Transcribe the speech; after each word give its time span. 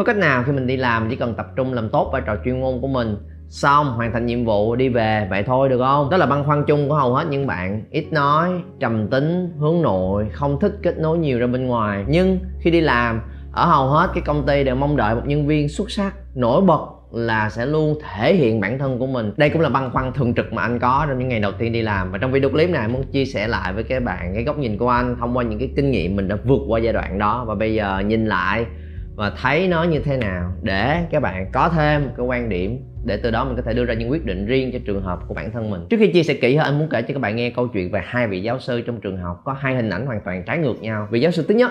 có 0.00 0.04
cách 0.04 0.16
nào 0.16 0.42
khi 0.46 0.52
mình 0.52 0.66
đi 0.66 0.76
làm 0.76 1.10
chỉ 1.10 1.16
cần 1.16 1.34
tập 1.34 1.46
trung 1.56 1.72
làm 1.72 1.88
tốt 1.88 2.10
vai 2.12 2.22
trò 2.26 2.36
chuyên 2.44 2.60
môn 2.60 2.80
của 2.80 2.88
mình, 2.88 3.16
xong 3.48 3.86
hoàn 3.86 4.12
thành 4.12 4.26
nhiệm 4.26 4.44
vụ, 4.44 4.76
đi 4.76 4.88
về, 4.88 5.26
vậy 5.30 5.42
thôi, 5.42 5.68
được 5.68 5.78
không? 5.78 6.10
Đó 6.10 6.16
là 6.16 6.26
băn 6.26 6.44
khoăn 6.44 6.64
chung 6.66 6.88
của 6.88 6.94
hầu 6.94 7.14
hết 7.14 7.24
những 7.30 7.46
bạn. 7.46 7.84
Ít 7.90 8.12
nói, 8.12 8.50
trầm 8.80 9.08
tính, 9.08 9.52
hướng 9.58 9.82
nội, 9.82 10.28
không 10.32 10.60
thích 10.60 10.72
kết 10.82 10.98
nối 10.98 11.18
nhiều 11.18 11.38
ra 11.38 11.46
bên 11.46 11.66
ngoài. 11.66 12.04
Nhưng 12.08 12.38
khi 12.60 12.70
đi 12.70 12.80
làm, 12.80 13.20
ở 13.52 13.66
hầu 13.66 13.88
hết 13.88 14.10
cái 14.14 14.22
công 14.26 14.46
ty 14.46 14.64
đều 14.64 14.74
mong 14.74 14.96
đợi 14.96 15.14
một 15.14 15.22
nhân 15.26 15.46
viên 15.46 15.68
xuất 15.68 15.90
sắc, 15.90 16.14
nổi 16.34 16.62
bật 16.62 16.80
là 17.12 17.50
sẽ 17.50 17.66
luôn 17.66 17.98
thể 18.02 18.34
hiện 18.34 18.60
bản 18.60 18.78
thân 18.78 18.98
của 18.98 19.06
mình. 19.06 19.32
Đây 19.36 19.50
cũng 19.50 19.62
là 19.62 19.68
băn 19.68 19.90
khoăn 19.90 20.12
thường 20.12 20.34
trực 20.34 20.52
mà 20.52 20.62
anh 20.62 20.78
có 20.78 21.06
trong 21.08 21.18
những 21.18 21.28
ngày 21.28 21.40
đầu 21.40 21.52
tiên 21.52 21.72
đi 21.72 21.82
làm. 21.82 22.12
Và 22.12 22.18
trong 22.18 22.32
video 22.32 22.50
clip 22.50 22.70
này 22.70 22.88
muốn 22.88 23.02
chia 23.12 23.24
sẻ 23.24 23.48
lại 23.48 23.72
với 23.72 23.82
các 23.82 24.04
bạn 24.04 24.34
cái 24.34 24.44
góc 24.44 24.58
nhìn 24.58 24.78
của 24.78 24.88
anh 24.88 25.16
thông 25.20 25.36
qua 25.36 25.44
những 25.44 25.58
cái 25.58 25.70
kinh 25.76 25.90
nghiệm 25.90 26.16
mình 26.16 26.28
đã 26.28 26.36
vượt 26.44 26.60
qua 26.68 26.80
giai 26.80 26.92
đoạn 26.92 27.18
đó. 27.18 27.44
Và 27.48 27.54
bây 27.54 27.74
giờ 27.74 28.02
nhìn 28.06 28.26
lại 28.26 28.66
và 29.16 29.32
thấy 29.42 29.68
nó 29.68 29.82
như 29.82 29.98
thế 29.98 30.16
nào 30.16 30.52
để 30.62 31.06
các 31.10 31.20
bạn 31.20 31.50
có 31.52 31.68
thêm 31.68 32.04
một 32.04 32.10
cái 32.16 32.26
quan 32.26 32.48
điểm 32.48 32.78
để 33.04 33.16
từ 33.16 33.30
đó 33.30 33.44
mình 33.44 33.56
có 33.56 33.62
thể 33.62 33.74
đưa 33.74 33.84
ra 33.84 33.94
những 33.94 34.10
quyết 34.10 34.24
định 34.24 34.46
riêng 34.46 34.70
cho 34.72 34.78
trường 34.86 35.02
hợp 35.02 35.18
của 35.28 35.34
bản 35.34 35.50
thân 35.52 35.70
mình. 35.70 35.86
Trước 35.90 35.96
khi 36.00 36.12
chia 36.12 36.22
sẻ 36.22 36.34
kỹ 36.34 36.56
hơn, 36.56 36.64
anh 36.64 36.78
muốn 36.78 36.88
kể 36.88 37.02
cho 37.02 37.14
các 37.14 37.20
bạn 37.20 37.36
nghe 37.36 37.50
câu 37.50 37.68
chuyện 37.68 37.90
về 37.90 38.00
hai 38.04 38.26
vị 38.26 38.42
giáo 38.42 38.58
sư 38.58 38.80
trong 38.80 39.00
trường 39.00 39.16
học 39.16 39.40
có 39.44 39.52
hai 39.52 39.74
hình 39.76 39.90
ảnh 39.90 40.06
hoàn 40.06 40.20
toàn 40.24 40.42
trái 40.46 40.58
ngược 40.58 40.82
nhau. 40.82 41.08
Vị 41.10 41.20
giáo 41.20 41.32
sư 41.32 41.44
thứ 41.48 41.54
nhất 41.54 41.70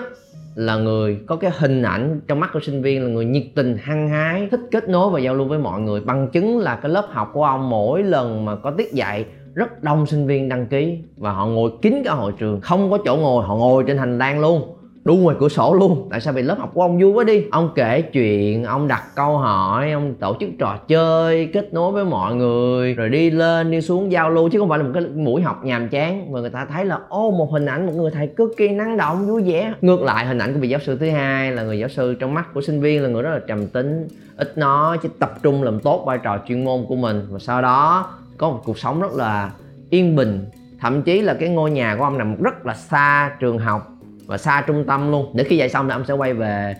là 0.54 0.76
người 0.76 1.18
có 1.26 1.36
cái 1.36 1.50
hình 1.58 1.82
ảnh 1.82 2.20
trong 2.28 2.40
mắt 2.40 2.50
của 2.52 2.60
sinh 2.60 2.82
viên, 2.82 3.02
là 3.02 3.08
người 3.08 3.24
nhiệt 3.24 3.44
tình, 3.54 3.76
hăng 3.82 4.08
hái, 4.08 4.48
thích 4.50 4.60
kết 4.70 4.88
nối 4.88 5.10
và 5.10 5.20
giao 5.20 5.34
lưu 5.34 5.48
với 5.48 5.58
mọi 5.58 5.80
người, 5.80 6.00
bằng 6.00 6.28
chứng 6.32 6.58
là 6.58 6.76
cái 6.76 6.90
lớp 6.90 7.06
học 7.10 7.30
của 7.32 7.44
ông 7.44 7.70
mỗi 7.70 8.02
lần 8.02 8.44
mà 8.44 8.56
có 8.56 8.70
tiết 8.70 8.92
dạy 8.92 9.24
rất 9.54 9.82
đông 9.82 10.06
sinh 10.06 10.26
viên 10.26 10.48
đăng 10.48 10.66
ký 10.66 10.98
và 11.16 11.32
họ 11.32 11.46
ngồi 11.46 11.70
kín 11.82 12.02
cả 12.04 12.12
hội 12.12 12.32
trường, 12.38 12.60
không 12.60 12.90
có 12.90 12.98
chỗ 13.04 13.16
ngồi, 13.16 13.44
họ 13.44 13.56
ngồi 13.56 13.84
trên 13.86 13.98
hành 13.98 14.18
lang 14.18 14.40
luôn 14.40 14.79
đu 15.04 15.16
ngoài 15.16 15.36
cửa 15.40 15.48
sổ 15.48 15.74
luôn. 15.74 16.08
Tại 16.10 16.20
sao 16.20 16.32
vì 16.32 16.42
lớp 16.42 16.58
học 16.58 16.70
của 16.74 16.82
ông 16.82 16.98
vui 16.98 17.12
quá 17.12 17.24
đi? 17.24 17.44
Ông 17.50 17.70
kể 17.74 18.02
chuyện, 18.02 18.64
ông 18.64 18.88
đặt 18.88 19.02
câu 19.14 19.38
hỏi, 19.38 19.92
ông 19.92 20.14
tổ 20.14 20.36
chức 20.40 20.48
trò 20.58 20.76
chơi, 20.88 21.50
kết 21.52 21.74
nối 21.74 21.92
với 21.92 22.04
mọi 22.04 22.34
người, 22.34 22.94
rồi 22.94 23.08
đi 23.08 23.30
lên, 23.30 23.70
đi 23.70 23.80
xuống 23.80 24.12
giao 24.12 24.30
lưu. 24.30 24.48
Chứ 24.48 24.58
không 24.58 24.68
phải 24.68 24.78
là 24.78 24.84
một 24.84 24.90
cái 24.94 25.04
buổi 25.04 25.42
học 25.42 25.64
nhàm 25.64 25.88
chán 25.88 26.32
mà 26.32 26.40
người 26.40 26.50
ta 26.50 26.66
thấy 26.72 26.84
là, 26.84 26.98
ô, 27.08 27.30
một 27.30 27.52
hình 27.52 27.66
ảnh 27.66 27.86
một 27.86 27.92
người 27.96 28.10
thầy 28.10 28.26
cực 28.26 28.50
kỳ 28.56 28.68
năng 28.68 28.96
động, 28.96 29.26
vui 29.26 29.42
vẻ. 29.42 29.74
Ngược 29.80 30.02
lại, 30.02 30.26
hình 30.26 30.38
ảnh 30.38 30.54
của 30.54 30.60
vị 30.60 30.68
giáo 30.68 30.80
sư 30.80 30.96
thứ 31.00 31.10
hai 31.10 31.52
là 31.52 31.62
người 31.62 31.78
giáo 31.78 31.88
sư 31.88 32.14
trong 32.14 32.34
mắt 32.34 32.54
của 32.54 32.60
sinh 32.60 32.80
viên 32.80 33.02
là 33.02 33.08
người 33.08 33.22
rất 33.22 33.30
là 33.30 33.40
trầm 33.46 33.66
tính, 33.66 34.08
ít 34.36 34.58
nói, 34.58 34.98
chỉ 35.02 35.08
tập 35.18 35.32
trung 35.42 35.62
làm 35.62 35.80
tốt 35.80 36.04
vai 36.06 36.18
trò 36.18 36.38
chuyên 36.48 36.64
môn 36.64 36.84
của 36.88 36.96
mình. 36.96 37.26
Và 37.30 37.38
sau 37.38 37.62
đó, 37.62 38.06
có 38.38 38.50
một 38.50 38.60
cuộc 38.64 38.78
sống 38.78 39.00
rất 39.00 39.12
là 39.12 39.50
yên 39.90 40.16
bình. 40.16 40.44
Thậm 40.80 41.02
chí 41.02 41.20
là 41.20 41.34
cái 41.34 41.48
ngôi 41.48 41.70
nhà 41.70 41.96
của 41.98 42.04
ông 42.04 42.18
nằm 42.18 42.42
rất 42.42 42.66
là 42.66 42.74
xa 42.74 43.30
trường 43.40 43.58
học 43.58 43.92
và 44.26 44.38
xa 44.38 44.64
trung 44.66 44.84
tâm 44.86 45.10
luôn. 45.10 45.32
Để 45.34 45.44
khi 45.44 45.56
dạy 45.56 45.68
xong 45.68 45.88
thì 45.88 45.92
ông 45.92 46.04
sẽ 46.04 46.14
quay 46.14 46.34
về 46.34 46.74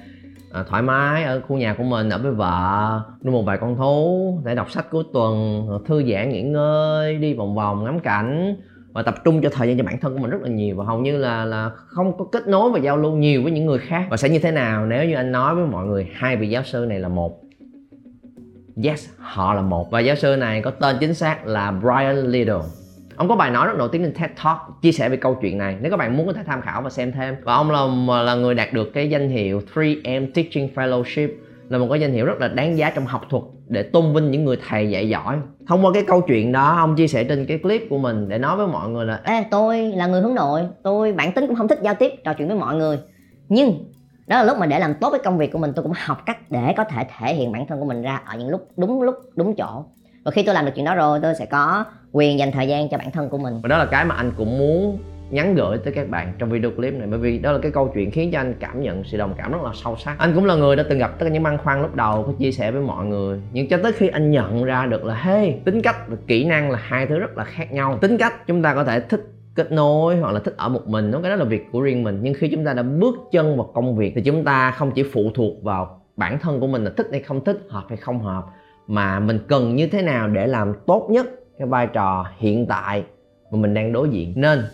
à, 0.53 0.65
thoải 0.69 0.83
mái 0.83 1.25
ở 1.25 1.41
khu 1.41 1.57
nhà 1.57 1.75
của 1.75 1.85
mình 1.85 2.11
ở 2.11 2.19
với 2.19 2.33
vợ 2.33 3.01
nuôi 3.25 3.33
một 3.33 3.43
vài 3.43 3.59
con 3.61 3.77
thú 3.77 4.41
để 4.45 4.55
đọc 4.55 4.71
sách 4.71 4.91
cuối 4.91 5.05
tuần 5.13 5.67
thư 5.87 6.03
giãn 6.13 6.31
nghỉ 6.31 6.43
ngơi 6.43 7.19
đi 7.19 7.35
vòng 7.35 7.55
vòng 7.55 7.85
ngắm 7.85 8.01
cảnh 8.01 8.57
và 8.93 9.03
tập 9.03 9.15
trung 9.25 9.43
cho 9.43 9.49
thời 9.53 9.69
gian 9.69 9.79
cho 9.79 9.85
bản 9.85 10.01
thân 10.01 10.13
của 10.13 10.19
mình 10.19 10.31
rất 10.31 10.43
là 10.43 10.49
nhiều. 10.49 10.77
Và 10.77 10.85
hầu 10.85 10.99
như 10.99 11.19
là 11.19 11.45
là 11.45 11.71
không 11.75 12.19
có 12.19 12.25
kết 12.33 12.49
nối 12.49 12.71
và 12.71 12.79
giao 12.79 12.97
lưu 12.97 13.13
nhiều 13.13 13.43
với 13.43 13.53
những 13.53 13.67
người 13.67 13.79
khác. 13.79 14.07
Và 14.11 14.17
sẽ 14.17 14.29
như 14.29 14.39
thế 14.39 14.51
nào 14.51 14.87
nếu 14.87 15.05
như 15.05 15.15
anh 15.15 15.33
nói 15.33 15.55
với 15.55 15.67
mọi 15.67 15.87
người 15.87 16.09
hai 16.15 16.37
vị 16.37 16.49
giáo 16.49 16.63
sư 16.63 16.87
này 16.89 16.99
là 16.99 17.09
một? 17.09 17.41
Yes 18.85 19.09
họ 19.19 19.55
là 19.55 19.63
một. 19.63 19.91
Và 19.91 20.01
giáo 20.01 20.17
sư 20.17 20.37
này 20.37 20.63
có 20.63 20.71
tên 20.71 20.97
chính 21.01 21.15
xác 21.15 21.47
là 21.47 21.71
Brian 21.71 22.17
Little 22.17 22.61
ông 23.21 23.29
có 23.29 23.37
bài 23.37 23.51
nói 23.51 23.67
rất 23.67 23.77
nổi 23.79 23.89
tiếng 23.93 24.03
trên 24.03 24.15
TED 24.15 24.31
Talk 24.45 24.59
chia 24.83 24.93
sẻ 24.93 25.09
về 25.09 25.17
câu 25.17 25.39
chuyện 25.41 25.59
này. 25.59 25.77
Nếu 25.81 25.91
các 25.91 25.97
bạn 25.97 26.17
muốn 26.17 26.27
có 26.27 26.33
thể 26.33 26.43
tham 26.47 26.61
khảo 26.63 26.83
và 26.83 26.91
xem 26.91 27.13
thêm. 27.13 27.37
Và 27.43 27.55
ông 27.55 27.71
là 27.71 28.23
là 28.23 28.35
người 28.35 28.55
đạt 28.55 28.73
được 28.73 28.91
cái 28.95 29.11
danh 29.11 29.29
hiệu 29.29 29.63
3M 29.75 30.27
Teaching 30.35 30.69
Fellowship 30.75 31.29
là 31.69 31.79
một 31.79 31.87
cái 31.91 32.01
danh 32.01 32.13
hiệu 32.13 32.27
rất 32.27 32.41
là 32.41 32.49
đáng 32.49 32.79
giá 32.79 32.91
trong 32.91 33.07
học 33.07 33.23
thuật 33.31 33.43
để 33.69 33.83
tôn 33.83 34.15
vinh 34.15 34.31
những 34.31 34.45
người 34.45 34.59
thầy 34.69 34.91
dạy 34.91 35.09
giỏi. 35.09 35.37
Thông 35.67 35.85
qua 35.85 35.93
cái 35.95 36.03
câu 36.07 36.21
chuyện 36.21 36.53
đó 36.53 36.77
ông 36.77 36.97
chia 36.97 37.09
sẻ 37.09 37.25
trên 37.25 37.47
cái 37.47 37.59
clip 37.59 37.83
của 37.91 37.99
mình 37.99 38.29
để 38.29 38.39
nói 38.39 38.57
với 38.57 38.67
mọi 38.67 38.89
người 38.89 39.07
là 39.07 39.21
Ê, 39.25 39.45
tôi 39.51 39.79
là 39.79 40.07
người 40.07 40.21
hướng 40.21 40.35
nội 40.35 40.63
tôi 40.83 41.13
bản 41.13 41.33
tính 41.33 41.47
cũng 41.47 41.57
không 41.57 41.69
thích 41.69 41.79
giao 41.83 41.95
tiếp 41.95 42.13
trò 42.25 42.33
chuyện 42.33 42.49
với 42.49 42.57
mọi 42.57 42.77
người. 42.77 42.99
Nhưng 43.49 43.85
đó 44.27 44.37
là 44.37 44.45
lúc 44.45 44.59
mà 44.59 44.67
để 44.67 44.79
làm 44.79 44.95
tốt 44.95 45.11
cái 45.11 45.21
công 45.25 45.39
việc 45.39 45.53
của 45.53 45.59
mình 45.59 45.73
tôi 45.77 45.83
cũng 45.83 45.93
học 45.97 46.19
cách 46.27 46.51
để 46.51 46.75
có 46.77 46.85
thể 46.85 47.05
thể 47.19 47.35
hiện 47.35 47.53
bản 47.53 47.67
thân 47.67 47.81
của 47.81 47.87
mình 47.87 48.03
ra 48.03 48.23
ở 48.27 48.39
những 48.39 48.49
lúc 48.49 48.69
đúng 48.77 49.03
lúc 49.03 49.15
đúng 49.37 49.55
chỗ 49.57 49.85
và 50.25 50.31
khi 50.31 50.43
tôi 50.43 50.55
làm 50.55 50.65
được 50.65 50.73
chuyện 50.75 50.85
đó 50.85 50.95
rồi, 50.95 51.19
tôi 51.23 51.35
sẽ 51.35 51.47
có 51.47 51.85
quyền 52.13 52.39
dành 52.39 52.53
thời 52.53 52.69
gian 52.69 52.89
cho 52.89 52.99
bản 52.99 53.11
thân 53.11 53.29
của 53.29 53.39
mình. 53.39 53.61
Và 53.63 53.69
đó 53.69 53.79
là 53.79 53.87
cái 53.87 54.05
mà 54.05 54.15
anh 54.15 54.33
cũng 54.37 54.59
muốn 54.59 54.99
nhắn 55.31 55.55
gửi 55.55 55.79
tới 55.79 55.93
các 55.93 56.09
bạn 56.09 56.33
trong 56.39 56.51
video 56.51 56.71
clip 56.71 56.95
này. 56.95 57.07
Bởi 57.07 57.19
vì 57.19 57.39
đó 57.39 57.53
là 57.53 57.59
cái 57.63 57.71
câu 57.71 57.91
chuyện 57.95 58.11
khiến 58.11 58.31
cho 58.33 58.41
anh 58.41 58.55
cảm 58.61 58.83
nhận 58.83 59.05
sự 59.05 59.19
đồng 59.19 59.35
cảm 59.39 59.53
rất 59.53 59.59
là 59.63 59.71
sâu 59.75 59.97
sắc. 59.97 60.19
Anh 60.19 60.33
cũng 60.35 60.45
là 60.45 60.55
người 60.55 60.77
đã 60.77 60.85
từng 60.89 60.99
gặp 60.99 61.19
tất 61.19 61.27
cả 61.27 61.33
những 61.33 61.43
băn 61.43 61.59
khoăn 61.59 61.83
lúc 61.83 61.95
đầu, 61.95 62.23
có 62.23 62.33
chia 62.39 62.53
sẻ 62.53 62.71
với 62.71 62.83
mọi 62.83 63.07
người. 63.07 63.41
Nhưng 63.53 63.69
cho 63.69 63.79
tới 63.83 63.93
khi 63.93 64.09
anh 64.09 64.31
nhận 64.31 64.65
ra 64.65 64.87
được 64.87 65.05
là, 65.05 65.15
hey, 65.15 65.61
tính 65.65 65.83
cách 65.83 65.97
và 66.09 66.17
kỹ 66.27 66.45
năng 66.45 66.71
là 66.71 66.79
hai 66.83 67.07
thứ 67.07 67.19
rất 67.19 67.37
là 67.37 67.45
khác 67.45 67.73
nhau. 67.73 67.99
Tính 68.01 68.19
cách 68.19 68.47
chúng 68.47 68.63
ta 68.63 68.75
có 68.75 68.85
thể 68.85 69.01
thích 69.01 69.21
kết 69.55 69.73
nối 69.73 70.17
hoặc 70.17 70.33
là 70.33 70.41
thích 70.41 70.55
ở 70.57 70.69
một 70.69 70.87
mình 70.87 71.11
nó 71.11 71.21
cái 71.23 71.31
đó 71.31 71.37
là 71.37 71.45
việc 71.45 71.67
của 71.73 71.81
riêng 71.81 72.05
mình. 72.05 72.19
Nhưng 72.23 72.35
khi 72.35 72.49
chúng 72.49 72.65
ta 72.65 72.73
đã 72.73 72.83
bước 72.83 73.15
chân 73.33 73.57
vào 73.57 73.71
công 73.75 73.97
việc 73.97 74.13
thì 74.15 74.23
chúng 74.23 74.45
ta 74.45 74.71
không 74.71 74.91
chỉ 74.91 75.03
phụ 75.13 75.31
thuộc 75.35 75.63
vào 75.63 76.01
bản 76.17 76.39
thân 76.39 76.61
của 76.61 76.67
mình 76.67 76.85
là 76.85 76.91
thích 76.97 77.07
hay 77.11 77.21
không 77.21 77.45
thích, 77.45 77.59
hợp 77.69 77.85
hay 77.89 77.97
không 77.97 78.21
hợp 78.21 78.45
mà 78.91 79.21
mình 79.21 79.39
cần 79.49 79.77
như 79.77 79.87
thế 79.87 80.03
nào 80.03 80.29
để 80.29 80.47
làm 80.47 80.75
tốt 80.87 81.09
nhất 81.11 81.27
cái 81.59 81.69
vai 81.69 81.87
trò 81.87 82.27
hiện 82.39 82.67
tại 82.67 83.05
mà 83.51 83.59
mình 83.59 83.75
đang 83.75 83.93
đối 83.93 84.09
diện? 84.09 84.33
Nên 84.37 84.65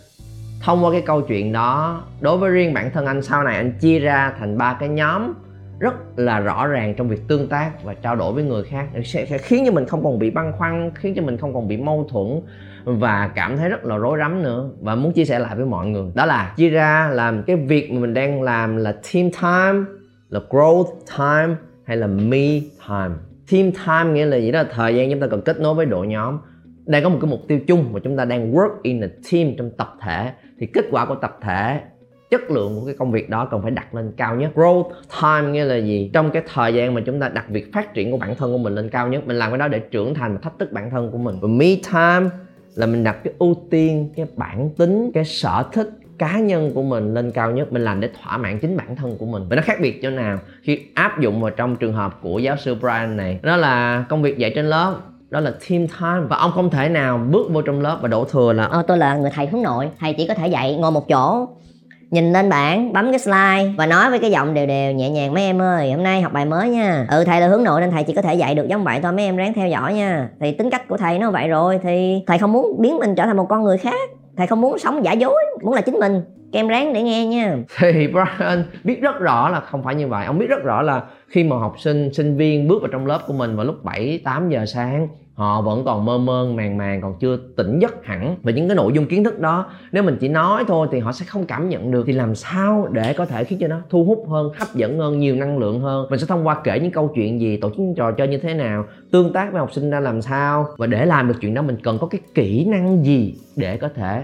thông 0.61 0.85
qua 0.85 0.91
cái 0.91 1.01
câu 1.01 1.21
chuyện 1.21 1.51
đó 1.51 2.03
đối 2.21 2.37
với 2.37 2.51
riêng 2.51 2.73
bản 2.73 2.91
thân 2.93 3.05
anh 3.05 3.21
sau 3.21 3.43
này 3.43 3.55
anh 3.55 3.73
chia 3.79 3.99
ra 3.99 4.33
thành 4.39 4.57
ba 4.57 4.77
cái 4.79 4.89
nhóm 4.89 5.33
rất 5.79 5.93
là 6.15 6.39
rõ 6.39 6.67
ràng 6.67 6.93
trong 6.97 7.09
việc 7.09 7.27
tương 7.27 7.47
tác 7.47 7.83
và 7.83 7.93
trao 7.93 8.15
đổi 8.15 8.33
với 8.33 8.43
người 8.43 8.63
khác. 8.63 8.87
Sẽ, 9.03 9.25
sẽ 9.25 9.37
khiến 9.37 9.63
cho 9.65 9.71
mình 9.71 9.85
không 9.85 10.03
còn 10.03 10.19
bị 10.19 10.29
băn 10.29 10.51
khoăn 10.57 10.91
khiến 10.95 11.13
cho 11.15 11.21
mình 11.21 11.37
không 11.37 11.53
còn 11.53 11.67
bị 11.67 11.77
mâu 11.77 12.07
thuẫn 12.09 12.41
và 12.85 13.31
cảm 13.35 13.57
thấy 13.57 13.69
rất 13.69 13.85
là 13.85 13.97
rối 13.97 14.17
rắm 14.17 14.43
nữa. 14.43 14.69
Và 14.81 14.95
muốn 14.95 15.13
chia 15.13 15.25
sẻ 15.25 15.39
lại 15.39 15.55
với 15.55 15.65
mọi 15.65 15.87
người 15.87 16.11
đó 16.15 16.25
là 16.25 16.53
chia 16.57 16.69
ra 16.69 17.09
làm 17.13 17.43
cái 17.43 17.55
việc 17.55 17.91
mà 17.91 17.99
mình 17.99 18.13
đang 18.13 18.41
làm 18.41 18.77
là 18.77 18.91
team 18.91 19.29
time 19.31 19.85
là 20.29 20.39
growth 20.49 20.91
time 21.17 21.55
hay 21.85 21.97
là 21.97 22.07
me 22.07 22.59
time 22.87 23.15
team 23.51 23.71
time 23.71 24.13
nghĩa 24.13 24.25
là 24.25 24.37
gì 24.37 24.51
đó 24.51 24.61
là 24.61 24.69
thời 24.71 24.95
gian 24.95 25.11
chúng 25.11 25.19
ta 25.19 25.27
cần 25.27 25.41
kết 25.41 25.59
nối 25.59 25.73
với 25.73 25.85
đội 25.85 26.07
nhóm. 26.07 26.37
Đang 26.85 27.03
có 27.03 27.09
một 27.09 27.17
cái 27.21 27.31
mục 27.31 27.41
tiêu 27.47 27.59
chung 27.67 27.93
mà 27.93 27.99
chúng 28.03 28.17
ta 28.17 28.25
đang 28.25 28.53
work 28.53 28.69
in 28.83 29.01
a 29.01 29.07
team 29.31 29.47
trong 29.57 29.69
tập 29.77 29.93
thể. 30.01 30.31
Thì 30.59 30.65
kết 30.65 30.85
quả 30.91 31.05
của 31.05 31.15
tập 31.15 31.37
thể, 31.41 31.81
chất 32.29 32.51
lượng 32.51 32.79
của 32.79 32.85
cái 32.85 32.95
công 32.95 33.11
việc 33.11 33.29
đó 33.29 33.47
cần 33.51 33.61
phải 33.61 33.71
đặt 33.71 33.95
lên 33.95 34.11
cao 34.17 34.35
nhất. 34.35 34.51
Growth 34.55 34.89
time 35.21 35.51
nghĩa 35.51 35.65
là 35.65 35.75
gì? 35.75 36.09
Trong 36.13 36.31
cái 36.31 36.43
thời 36.53 36.73
gian 36.73 36.93
mà 36.93 37.01
chúng 37.05 37.19
ta 37.19 37.29
đặt 37.29 37.45
việc 37.49 37.73
phát 37.73 37.93
triển 37.93 38.11
của 38.11 38.17
bản 38.17 38.35
thân 38.35 38.51
của 38.51 38.57
mình 38.57 38.75
lên 38.75 38.89
cao 38.89 39.07
nhất, 39.07 39.27
mình 39.27 39.37
làm 39.37 39.51
cái 39.51 39.57
đó 39.57 39.67
để 39.67 39.79
trưởng 39.79 40.13
thành 40.13 40.33
và 40.33 40.39
thách 40.43 40.59
thức 40.59 40.71
bản 40.71 40.89
thân 40.89 41.11
của 41.11 41.17
mình. 41.17 41.35
Và 41.41 41.47
me 41.47 41.75
time 41.93 42.29
là 42.75 42.85
mình 42.85 43.03
đặt 43.03 43.17
cái 43.23 43.33
ưu 43.39 43.55
tiên, 43.69 44.09
cái 44.15 44.25
bản 44.35 44.69
tính, 44.77 45.11
cái 45.13 45.25
sở 45.25 45.63
thích 45.73 45.89
cá 46.19 46.39
nhân 46.39 46.71
của 46.73 46.83
mình 46.83 47.13
lên 47.13 47.31
cao 47.31 47.51
nhất 47.51 47.73
mình 47.73 47.83
làm 47.83 47.99
để 47.99 48.09
thỏa 48.21 48.37
mãn 48.37 48.59
chính 48.59 48.77
bản 48.77 48.95
thân 48.95 49.17
của 49.17 49.25
mình. 49.25 49.43
Và 49.49 49.55
nó 49.55 49.61
khác 49.61 49.77
biệt 49.81 49.99
chỗ 50.01 50.09
nào 50.09 50.39
khi 50.61 50.79
áp 50.93 51.19
dụng 51.19 51.41
vào 51.41 51.51
trong 51.51 51.75
trường 51.75 51.93
hợp 51.93 52.19
của 52.21 52.39
giáo 52.39 52.57
sư 52.57 52.75
Brian 52.75 53.17
này. 53.17 53.39
Đó 53.43 53.57
là 53.57 54.05
công 54.09 54.21
việc 54.21 54.37
dạy 54.37 54.51
trên 54.55 54.65
lớp 54.65 54.95
đó 55.29 55.39
là 55.39 55.51
team 55.51 55.87
time. 55.87 56.27
Và 56.29 56.37
ông 56.37 56.51
không 56.51 56.69
thể 56.69 56.89
nào 56.89 57.17
bước 57.17 57.51
vô 57.51 57.61
trong 57.61 57.81
lớp 57.81 57.97
và 58.01 58.07
đổ 58.07 58.23
thừa 58.23 58.53
là 58.53 58.63
ờ, 58.63 58.83
tôi 58.87 58.97
là 58.97 59.15
người 59.15 59.31
thầy 59.33 59.47
hướng 59.47 59.61
nội 59.61 59.89
thầy 59.99 60.13
chỉ 60.13 60.27
có 60.27 60.33
thể 60.33 60.47
dạy 60.47 60.75
ngồi 60.75 60.91
một 60.91 61.07
chỗ 61.07 61.47
nhìn 62.11 62.33
lên 62.33 62.49
bảng 62.49 62.93
bấm 62.93 63.11
cái 63.11 63.19
slide 63.19 63.73
và 63.77 63.85
nói 63.85 64.09
với 64.09 64.19
cái 64.19 64.31
giọng 64.31 64.53
đều 64.53 64.65
đều 64.65 64.93
nhẹ 64.93 65.09
nhàng 65.09 65.33
mấy 65.33 65.43
em 65.43 65.61
ơi 65.61 65.91
hôm 65.91 66.03
nay 66.03 66.21
học 66.21 66.33
bài 66.33 66.45
mới 66.45 66.69
nha. 66.69 67.07
Ừ 67.11 67.23
thầy 67.23 67.41
là 67.41 67.47
hướng 67.47 67.63
nội 67.63 67.81
nên 67.81 67.91
thầy 67.91 68.03
chỉ 68.03 68.13
có 68.13 68.21
thể 68.21 68.35
dạy 68.35 68.55
được 68.55 68.67
giống 68.67 68.83
vậy 68.83 68.99
thôi 69.03 69.11
mấy 69.11 69.25
em 69.25 69.35
ráng 69.35 69.53
theo 69.53 69.67
dõi 69.67 69.93
nha. 69.93 70.29
Thì 70.39 70.51
tính 70.51 70.69
cách 70.69 70.87
của 70.87 70.97
thầy 70.97 71.19
nó 71.19 71.31
vậy 71.31 71.47
rồi 71.47 71.79
thì 71.83 72.23
thầy 72.27 72.37
không 72.37 72.53
muốn 72.53 72.81
biến 72.81 72.97
mình 72.97 73.15
trở 73.15 73.25
thành 73.25 73.37
một 73.37 73.45
con 73.49 73.63
người 73.63 73.77
khác 73.77 74.09
thầy 74.37 74.47
không 74.47 74.61
muốn 74.61 74.79
sống 74.79 75.05
giả 75.05 75.11
dối, 75.13 75.43
muốn 75.61 75.73
là 75.73 75.81
chính 75.81 75.99
mình. 75.99 76.21
Các 76.51 76.59
em 76.59 76.67
ráng 76.67 76.93
để 76.93 77.01
nghe 77.01 77.25
nha. 77.25 77.57
Thì 77.77 78.07
Brian, 78.07 78.63
biết 78.83 79.01
rất 79.01 79.19
rõ 79.19 79.49
là 79.49 79.59
không 79.59 79.83
phải 79.83 79.95
như 79.95 80.07
vậy. 80.07 80.25
Ông 80.25 80.39
biết 80.39 80.49
rất 80.49 80.63
rõ 80.63 80.81
là 80.81 81.03
khi 81.27 81.43
mà 81.43 81.57
học 81.57 81.75
sinh 81.79 82.13
sinh 82.13 82.37
viên 82.37 82.67
bước 82.67 82.81
vào 82.81 82.89
trong 82.91 83.05
lớp 83.05 83.19
của 83.27 83.33
mình 83.33 83.55
vào 83.55 83.65
lúc 83.65 83.83
7 83.83 84.21
8 84.23 84.49
giờ 84.49 84.65
sáng 84.65 85.07
họ 85.37 85.61
vẫn 85.61 85.85
còn 85.85 86.05
mơ 86.05 86.17
mơ, 86.17 86.47
màng 86.53 86.77
màng, 86.77 87.01
còn 87.01 87.13
chưa 87.19 87.37
tỉnh 87.57 87.79
giấc 87.79 88.05
hẳn 88.05 88.35
về 88.43 88.53
những 88.53 88.67
cái 88.67 88.75
nội 88.75 88.93
dung 88.93 89.05
kiến 89.05 89.23
thức 89.23 89.39
đó. 89.39 89.65
Nếu 89.91 90.03
mình 90.03 90.17
chỉ 90.19 90.27
nói 90.27 90.63
thôi 90.67 90.87
thì 90.91 90.99
họ 90.99 91.11
sẽ 91.11 91.25
không 91.25 91.45
cảm 91.45 91.69
nhận 91.69 91.91
được. 91.91 92.03
Thì 92.07 92.13
làm 92.13 92.35
sao 92.35 92.87
để 92.91 93.13
có 93.13 93.25
thể 93.25 93.43
khiến 93.43 93.59
cho 93.59 93.67
nó 93.67 93.77
thu 93.89 94.05
hút 94.05 94.25
hơn, 94.29 94.51
hấp 94.59 94.75
dẫn 94.75 94.97
hơn, 94.99 95.19
nhiều 95.19 95.35
năng 95.35 95.57
lượng 95.57 95.79
hơn? 95.79 96.07
Mình 96.09 96.19
sẽ 96.19 96.25
thông 96.25 96.47
qua 96.47 96.61
kể 96.63 96.79
những 96.79 96.91
câu 96.91 97.11
chuyện 97.15 97.41
gì, 97.41 97.57
tổ 97.57 97.69
chức 97.69 97.79
trò 97.97 98.11
chơi 98.11 98.27
như 98.27 98.37
thế 98.37 98.53
nào, 98.53 98.85
tương 99.11 99.33
tác 99.33 99.51
với 99.51 99.59
học 99.59 99.73
sinh 99.73 99.89
ra 99.89 99.99
làm 99.99 100.21
sao? 100.21 100.67
Và 100.77 100.87
để 100.87 101.05
làm 101.05 101.27
được 101.27 101.35
chuyện 101.41 101.53
đó, 101.53 101.61
mình 101.61 101.77
cần 101.83 101.97
có 102.01 102.07
cái 102.07 102.21
kỹ 102.35 102.65
năng 102.65 103.05
gì 103.05 103.35
để 103.55 103.77
có 103.77 103.89
thể 103.95 104.23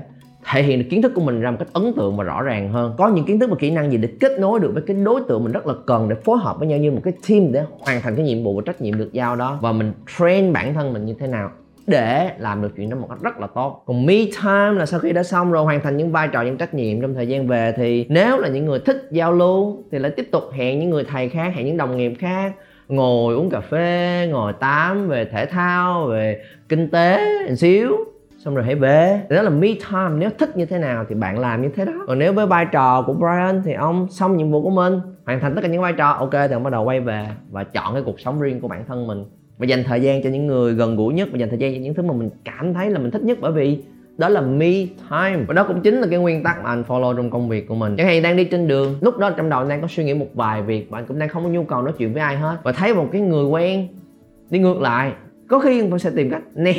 thể 0.51 0.63
hiện 0.63 0.79
được 0.79 0.85
kiến 0.89 1.01
thức 1.01 1.11
của 1.15 1.21
mình 1.21 1.41
ra 1.41 1.51
một 1.51 1.57
cách 1.59 1.73
ấn 1.73 1.93
tượng 1.93 2.17
và 2.17 2.23
rõ 2.23 2.41
ràng 2.41 2.69
hơn. 2.69 2.93
Có 2.97 3.07
những 3.07 3.25
kiến 3.25 3.39
thức 3.39 3.49
và 3.49 3.55
kỹ 3.59 3.71
năng 3.71 3.91
gì 3.91 3.97
để 3.97 4.09
kết 4.19 4.39
nối 4.39 4.59
được 4.59 4.71
với 4.73 4.83
cái 4.87 4.95
đối 4.95 5.21
tượng 5.27 5.43
mình 5.43 5.53
rất 5.53 5.67
là 5.67 5.73
cần 5.85 6.09
để 6.09 6.15
phối 6.15 6.37
hợp 6.37 6.59
với 6.59 6.67
nhau 6.67 6.79
như 6.79 6.91
một 6.91 7.01
cái 7.03 7.13
team 7.29 7.51
để 7.51 7.63
hoàn 7.79 8.01
thành 8.01 8.15
cái 8.15 8.25
nhiệm 8.25 8.43
vụ 8.43 8.55
và 8.55 8.61
trách 8.65 8.81
nhiệm 8.81 8.97
được 8.97 9.13
giao 9.13 9.35
đó? 9.35 9.57
Và 9.61 9.71
mình 9.71 9.91
train 10.17 10.53
bản 10.53 10.73
thân 10.73 10.93
mình 10.93 11.05
như 11.05 11.15
thế 11.19 11.27
nào 11.27 11.51
để 11.87 12.29
làm 12.37 12.61
được 12.61 12.71
chuyện 12.75 12.89
đó 12.89 12.97
một 12.97 13.07
cách 13.09 13.21
rất 13.21 13.39
là 13.39 13.47
tốt? 13.47 13.83
Còn 13.85 14.05
me 14.05 14.15
time 14.15 14.71
là 14.71 14.85
sau 14.85 14.99
khi 14.99 15.11
đã 15.11 15.23
xong 15.23 15.51
rồi, 15.51 15.63
hoàn 15.63 15.81
thành 15.81 15.97
những 15.97 16.11
vai 16.11 16.27
trò, 16.27 16.41
những 16.41 16.57
trách 16.57 16.73
nhiệm 16.73 17.01
trong 17.01 17.13
thời 17.13 17.27
gian 17.27 17.47
về 17.47 17.73
thì 17.77 18.05
nếu 18.09 18.37
là 18.37 18.47
những 18.47 18.65
người 18.65 18.79
thích 18.79 19.07
giao 19.11 19.31
lưu 19.31 19.83
thì 19.91 19.99
lại 19.99 20.11
tiếp 20.11 20.29
tục 20.31 20.43
hẹn 20.53 20.79
những 20.79 20.89
người 20.89 21.03
thầy 21.03 21.29
khác, 21.29 21.53
hẹn 21.55 21.65
những 21.65 21.77
đồng 21.77 21.97
nghiệp 21.97 22.13
khác, 22.19 22.53
ngồi 22.87 23.35
uống 23.35 23.49
cà 23.49 23.59
phê, 23.59 24.27
ngồi 24.31 24.53
tám 24.53 25.07
về 25.07 25.25
thể 25.25 25.45
thao, 25.45 26.05
về 26.05 26.41
kinh 26.69 26.89
tế 26.89 27.19
một 27.49 27.55
xíu 27.55 27.97
xong 28.45 28.55
rồi 28.55 28.65
hãy 28.65 28.75
về 28.75 29.21
đó 29.29 29.41
là 29.41 29.49
me 29.49 29.67
time. 29.67 30.09
Nếu 30.17 30.29
thích 30.39 30.57
như 30.57 30.65
thế 30.65 30.79
nào 30.79 31.05
thì 31.09 31.15
bạn 31.15 31.39
làm 31.39 31.61
như 31.61 31.69
thế 31.75 31.85
đó. 31.85 31.93
Còn 32.07 32.19
nếu 32.19 32.33
với 32.33 32.47
vai 32.47 32.65
trò 32.71 33.01
của 33.01 33.13
Brian 33.13 33.61
thì 33.65 33.73
ông 33.73 34.07
xong 34.09 34.37
nhiệm 34.37 34.51
vụ 34.51 34.61
của 34.61 34.69
mình, 34.69 34.99
hoàn 35.25 35.39
thành 35.39 35.55
tất 35.55 35.61
cả 35.61 35.67
những 35.67 35.81
vai 35.81 35.93
trò, 35.93 36.11
ok, 36.11 36.31
thì 36.31 36.53
ông 36.53 36.63
bắt 36.63 36.69
đầu 36.69 36.83
quay 36.83 36.99
về 36.99 37.27
và 37.51 37.63
chọn 37.63 37.93
cái 37.93 38.03
cuộc 38.05 38.19
sống 38.19 38.41
riêng 38.41 38.61
của 38.61 38.67
bản 38.67 38.85
thân 38.87 39.07
mình. 39.07 39.23
Và 39.57 39.65
dành 39.65 39.83
thời 39.83 40.01
gian 40.01 40.23
cho 40.23 40.29
những 40.29 40.47
người 40.47 40.73
gần 40.73 40.95
gũi 40.95 41.13
nhất 41.13 41.29
và 41.31 41.37
dành 41.37 41.49
thời 41.49 41.57
gian 41.57 41.73
cho 41.73 41.79
những 41.81 41.93
thứ 41.93 42.03
mà 42.03 42.13
mình 42.13 42.29
cảm 42.45 42.73
thấy 42.73 42.89
là 42.89 42.99
mình 42.99 43.11
thích 43.11 43.23
nhất. 43.23 43.37
Bởi 43.41 43.51
vì 43.51 43.83
đó 44.17 44.29
là 44.29 44.41
me 44.41 44.71
time. 45.09 45.43
Và 45.47 45.53
đó 45.53 45.63
cũng 45.67 45.81
chính 45.81 46.01
là 46.01 46.07
cái 46.09 46.19
nguyên 46.19 46.43
tắc 46.43 46.63
mà 46.63 46.69
anh 46.69 46.83
follow 46.87 47.15
trong 47.15 47.29
công 47.29 47.49
việc 47.49 47.67
của 47.67 47.75
mình. 47.75 47.95
Chẳng 47.97 48.07
hạn 48.07 48.21
đang 48.21 48.37
đi 48.37 48.43
trên 48.43 48.67
đường, 48.67 48.95
lúc 49.01 49.17
đó 49.17 49.29
trong 49.29 49.49
đầu 49.49 49.59
anh 49.59 49.69
đang 49.69 49.81
có 49.81 49.87
suy 49.87 50.03
nghĩ 50.03 50.13
một 50.13 50.27
vài 50.33 50.61
việc 50.61 50.87
và 50.89 50.99
anh 50.99 51.05
cũng 51.05 51.19
đang 51.19 51.29
không 51.29 51.43
có 51.43 51.49
nhu 51.49 51.63
cầu 51.63 51.81
nói 51.81 51.93
chuyện 51.97 52.13
với 52.13 52.21
ai 52.21 52.37
hết. 52.37 52.57
Và 52.63 52.71
thấy 52.71 52.93
một 52.93 53.07
cái 53.11 53.21
người 53.21 53.45
quen 53.45 53.87
đi 54.49 54.59
ngược 54.59 54.81
lại. 54.81 55.11
Có 55.47 55.59
khi 55.59 55.81
anh 55.81 55.99
sẽ 55.99 56.11
tìm 56.15 56.29
cách 56.29 56.41
né 56.55 56.73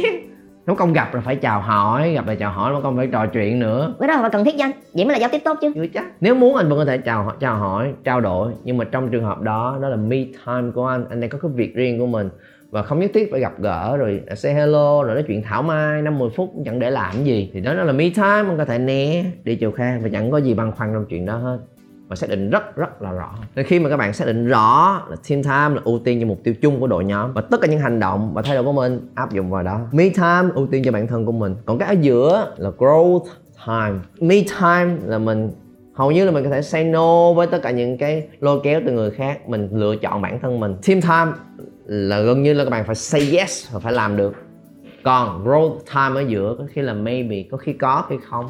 nó 0.67 0.75
không 0.75 0.93
gặp 0.93 1.15
là 1.15 1.21
phải 1.21 1.37
chào 1.37 1.61
hỏi 1.61 2.13
gặp 2.13 2.27
là 2.27 2.35
chào 2.35 2.53
hỏi 2.53 2.73
nó 2.73 2.81
không 2.81 2.97
phải 2.97 3.07
trò 3.07 3.27
chuyện 3.27 3.59
nữa. 3.59 3.95
Cái 4.01 4.09
đó 4.09 4.21
là 4.21 4.29
cần 4.29 4.45
thiết 4.45 4.57
danh 4.57 4.71
vậy 4.93 5.05
mới 5.05 5.13
là 5.13 5.19
giao 5.19 5.29
tiếp 5.33 5.41
tốt 5.45 5.59
chứ. 5.61 5.73
Chưa 5.75 5.87
chắc. 5.95 6.05
Nếu 6.21 6.35
muốn 6.35 6.57
anh 6.57 6.69
vẫn 6.69 6.79
có 6.79 6.85
thể 6.85 6.99
chào 6.99 7.33
chào 7.41 7.57
hỏi 7.57 7.93
trao 8.05 8.21
đổi 8.21 8.53
nhưng 8.65 8.77
mà 8.77 8.85
trong 8.85 9.11
trường 9.11 9.25
hợp 9.25 9.41
đó 9.41 9.79
đó 9.83 9.89
là 9.89 9.97
me 9.97 10.17
time 10.47 10.71
của 10.75 10.87
anh 10.87 11.05
anh 11.11 11.21
đang 11.21 11.31
có 11.31 11.39
cái 11.43 11.51
việc 11.55 11.75
riêng 11.75 11.99
của 11.99 12.07
mình. 12.07 12.29
Và 12.71 12.83
không 12.83 13.01
nhất 13.01 13.11
thiết 13.15 13.29
phải 13.31 13.41
gặp 13.41 13.53
gỡ 13.59 13.97
rồi 13.97 14.21
say 14.37 14.55
hello 14.55 15.03
rồi 15.03 15.15
nói 15.15 15.25
chuyện 15.27 15.43
thảo 15.43 15.63
mai 15.63 16.03
năm 16.03 16.19
10 16.19 16.31
phút 16.37 16.53
chẳng 16.65 16.79
để 16.79 16.91
làm 16.91 17.25
gì. 17.25 17.51
Thì 17.55 17.61
đó 17.61 17.73
là 17.73 17.93
me 17.93 18.11
time 18.17 18.49
anh 18.49 18.59
có 18.59 18.65
thể 18.65 18.79
né 18.79 19.25
đi 19.45 19.57
chiều 19.57 19.73
khác 19.73 19.99
và 20.03 20.09
chẳng 20.13 20.31
có 20.31 20.39
gì 20.39 20.55
băn 20.55 20.73
khoăn 20.73 20.91
trong 20.93 21.05
chuyện 21.09 21.27
đó 21.27 21.37
hết 21.37 21.59
và 22.09 22.17
xác 22.17 22.31
định 22.31 22.51
rất 22.51 22.77
rất 22.77 23.03
là 23.03 23.13
rõ. 23.13 23.35
Nên 23.55 23.67
khi 23.67 23.79
mà 23.79 23.91
các 23.91 23.97
bạn 23.97 24.13
xác 24.13 24.25
định 24.27 24.47
rõ 24.47 25.03
là 25.11 25.17
team 25.29 25.43
time 25.43 25.77
là 25.77 25.83
ưu 25.85 25.99
tiên 25.99 26.21
cho 26.21 26.27
mục 26.27 26.39
tiêu 26.45 26.55
chung 26.55 26.81
của 26.81 26.87
đội 26.87 27.05
nhóm 27.05 27.33
và 27.33 27.43
tất 27.51 27.61
cả 27.61 27.69
những 27.69 27.81
hành 27.81 28.01
động 28.01 28.35
và 28.35 28.43
thay 28.43 28.55
đổi 28.55 28.65
của 28.65 28.73
mình, 28.73 29.09
áp 29.15 29.33
dụng 29.33 29.51
vào 29.51 29.63
đó. 29.63 29.81
Me 29.93 30.09
time 30.09 30.49
ưu 30.55 30.67
tiên 30.67 30.83
cho 30.85 30.93
bản 30.93 31.07
thân 31.07 31.27
của 31.27 31.33
mình. 31.33 31.55
Còn 31.67 31.79
cái 31.79 31.89
ở 31.89 32.01
giữa 32.01 32.55
là 32.57 32.71
growth 32.79 33.25
time. 33.67 33.99
Me 34.21 34.37
time 34.61 34.97
là 35.05 35.19
mình, 35.19 35.51
hầu 35.95 36.11
như 36.11 36.25
là 36.25 36.31
mình 36.31 36.45
có 36.45 36.51
thể 36.51 36.63
say 36.63 36.85
no 36.85 37.33
với 37.33 37.47
tất 37.47 37.59
cả 37.63 37.71
những 37.71 37.99
cái 37.99 38.29
lôi 38.41 38.61
kéo 38.63 38.81
từ 38.87 38.93
người 38.93 39.11
khác. 39.11 39.49
Mình 39.49 39.69
lựa 39.73 39.97
chọn 39.97 40.23
bản 40.23 40.41
thân 40.41 40.61
mình. 40.61 40.77
Team 40.87 41.01
time 41.01 41.33
là 41.87 42.21
gần 42.21 42.43
như 42.43 42.53
là 42.53 42.65
các 42.65 42.71
bạn 42.71 42.85
phải 42.85 42.95
say 42.95 43.37
yes 43.39 43.73
và 43.73 43.81
phải 43.81 43.93
làm 43.93 44.17
được. 44.17 44.35
Còn 45.05 45.45
growth 45.45 45.79
time 45.95 46.21
ở 46.21 46.25
giữa 46.29 46.57
có 46.59 46.65
khi 46.71 46.83
là 46.83 46.95
maybe, 46.95 47.37
có 47.51 47.57
khi 47.57 47.73
có 47.73 48.05
khi 48.09 48.17
không 48.31 48.49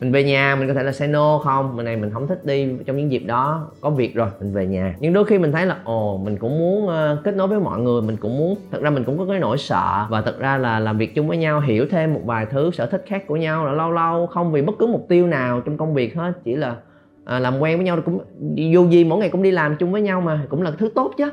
mình 0.00 0.12
về 0.12 0.24
nhà 0.24 0.56
mình 0.56 0.68
có 0.68 0.74
thể 0.74 0.82
là 0.82 0.92
say 0.92 1.08
no 1.08 1.38
không? 1.38 1.76
Mình 1.76 1.84
này 1.84 1.96
mình 1.96 2.10
không 2.10 2.26
thích 2.26 2.44
đi 2.44 2.68
trong 2.86 2.96
những 2.96 3.12
dịp 3.12 3.22
đó. 3.26 3.70
Có 3.80 3.90
việc 3.90 4.14
rồi 4.14 4.28
mình 4.40 4.52
về 4.52 4.66
nhà. 4.66 4.94
Nhưng 5.00 5.12
đôi 5.12 5.24
khi 5.24 5.38
mình 5.38 5.52
thấy 5.52 5.66
là 5.66 5.76
ồ 5.84 6.20
mình 6.24 6.36
cũng 6.36 6.58
muốn 6.58 6.84
uh, 6.84 7.24
kết 7.24 7.34
nối 7.34 7.48
với 7.48 7.60
mọi 7.60 7.80
người. 7.80 8.02
Mình 8.02 8.16
cũng 8.16 8.38
muốn 8.38 8.56
thật 8.72 8.82
ra 8.82 8.90
mình 8.90 9.04
cũng 9.04 9.18
có 9.18 9.26
cái 9.28 9.38
nỗi 9.38 9.58
sợ. 9.58 10.06
Và 10.10 10.22
thật 10.22 10.38
ra 10.38 10.58
là 10.58 10.78
làm 10.78 10.98
việc 10.98 11.14
chung 11.14 11.28
với 11.28 11.36
nhau 11.36 11.60
hiểu 11.60 11.86
thêm 11.90 12.14
một 12.14 12.20
vài 12.24 12.46
thứ 12.46 12.70
sở 12.70 12.86
thích 12.86 13.04
khác 13.06 13.24
của 13.26 13.36
nhau 13.36 13.66
là 13.66 13.72
lâu 13.72 13.92
lâu 13.92 14.26
không 14.26 14.52
vì 14.52 14.62
bất 14.62 14.74
cứ 14.78 14.86
mục 14.86 15.06
tiêu 15.08 15.26
nào 15.26 15.60
trong 15.60 15.76
công 15.76 15.94
việc 15.94 16.16
hết. 16.16 16.32
Chỉ 16.44 16.56
là 16.56 16.76
à, 17.24 17.38
làm 17.38 17.58
quen 17.58 17.76
với 17.76 17.84
nhau 17.84 17.98
cũng 18.04 18.20
dù 18.54 18.88
gì 18.88 19.04
mỗi 19.04 19.18
ngày 19.18 19.28
cũng 19.28 19.42
đi 19.42 19.50
làm 19.50 19.76
chung 19.76 19.92
với 19.92 20.02
nhau 20.02 20.20
mà 20.20 20.40
cũng 20.48 20.62
là 20.62 20.70
thứ 20.78 20.90
tốt 20.94 21.12
chứ 21.18 21.30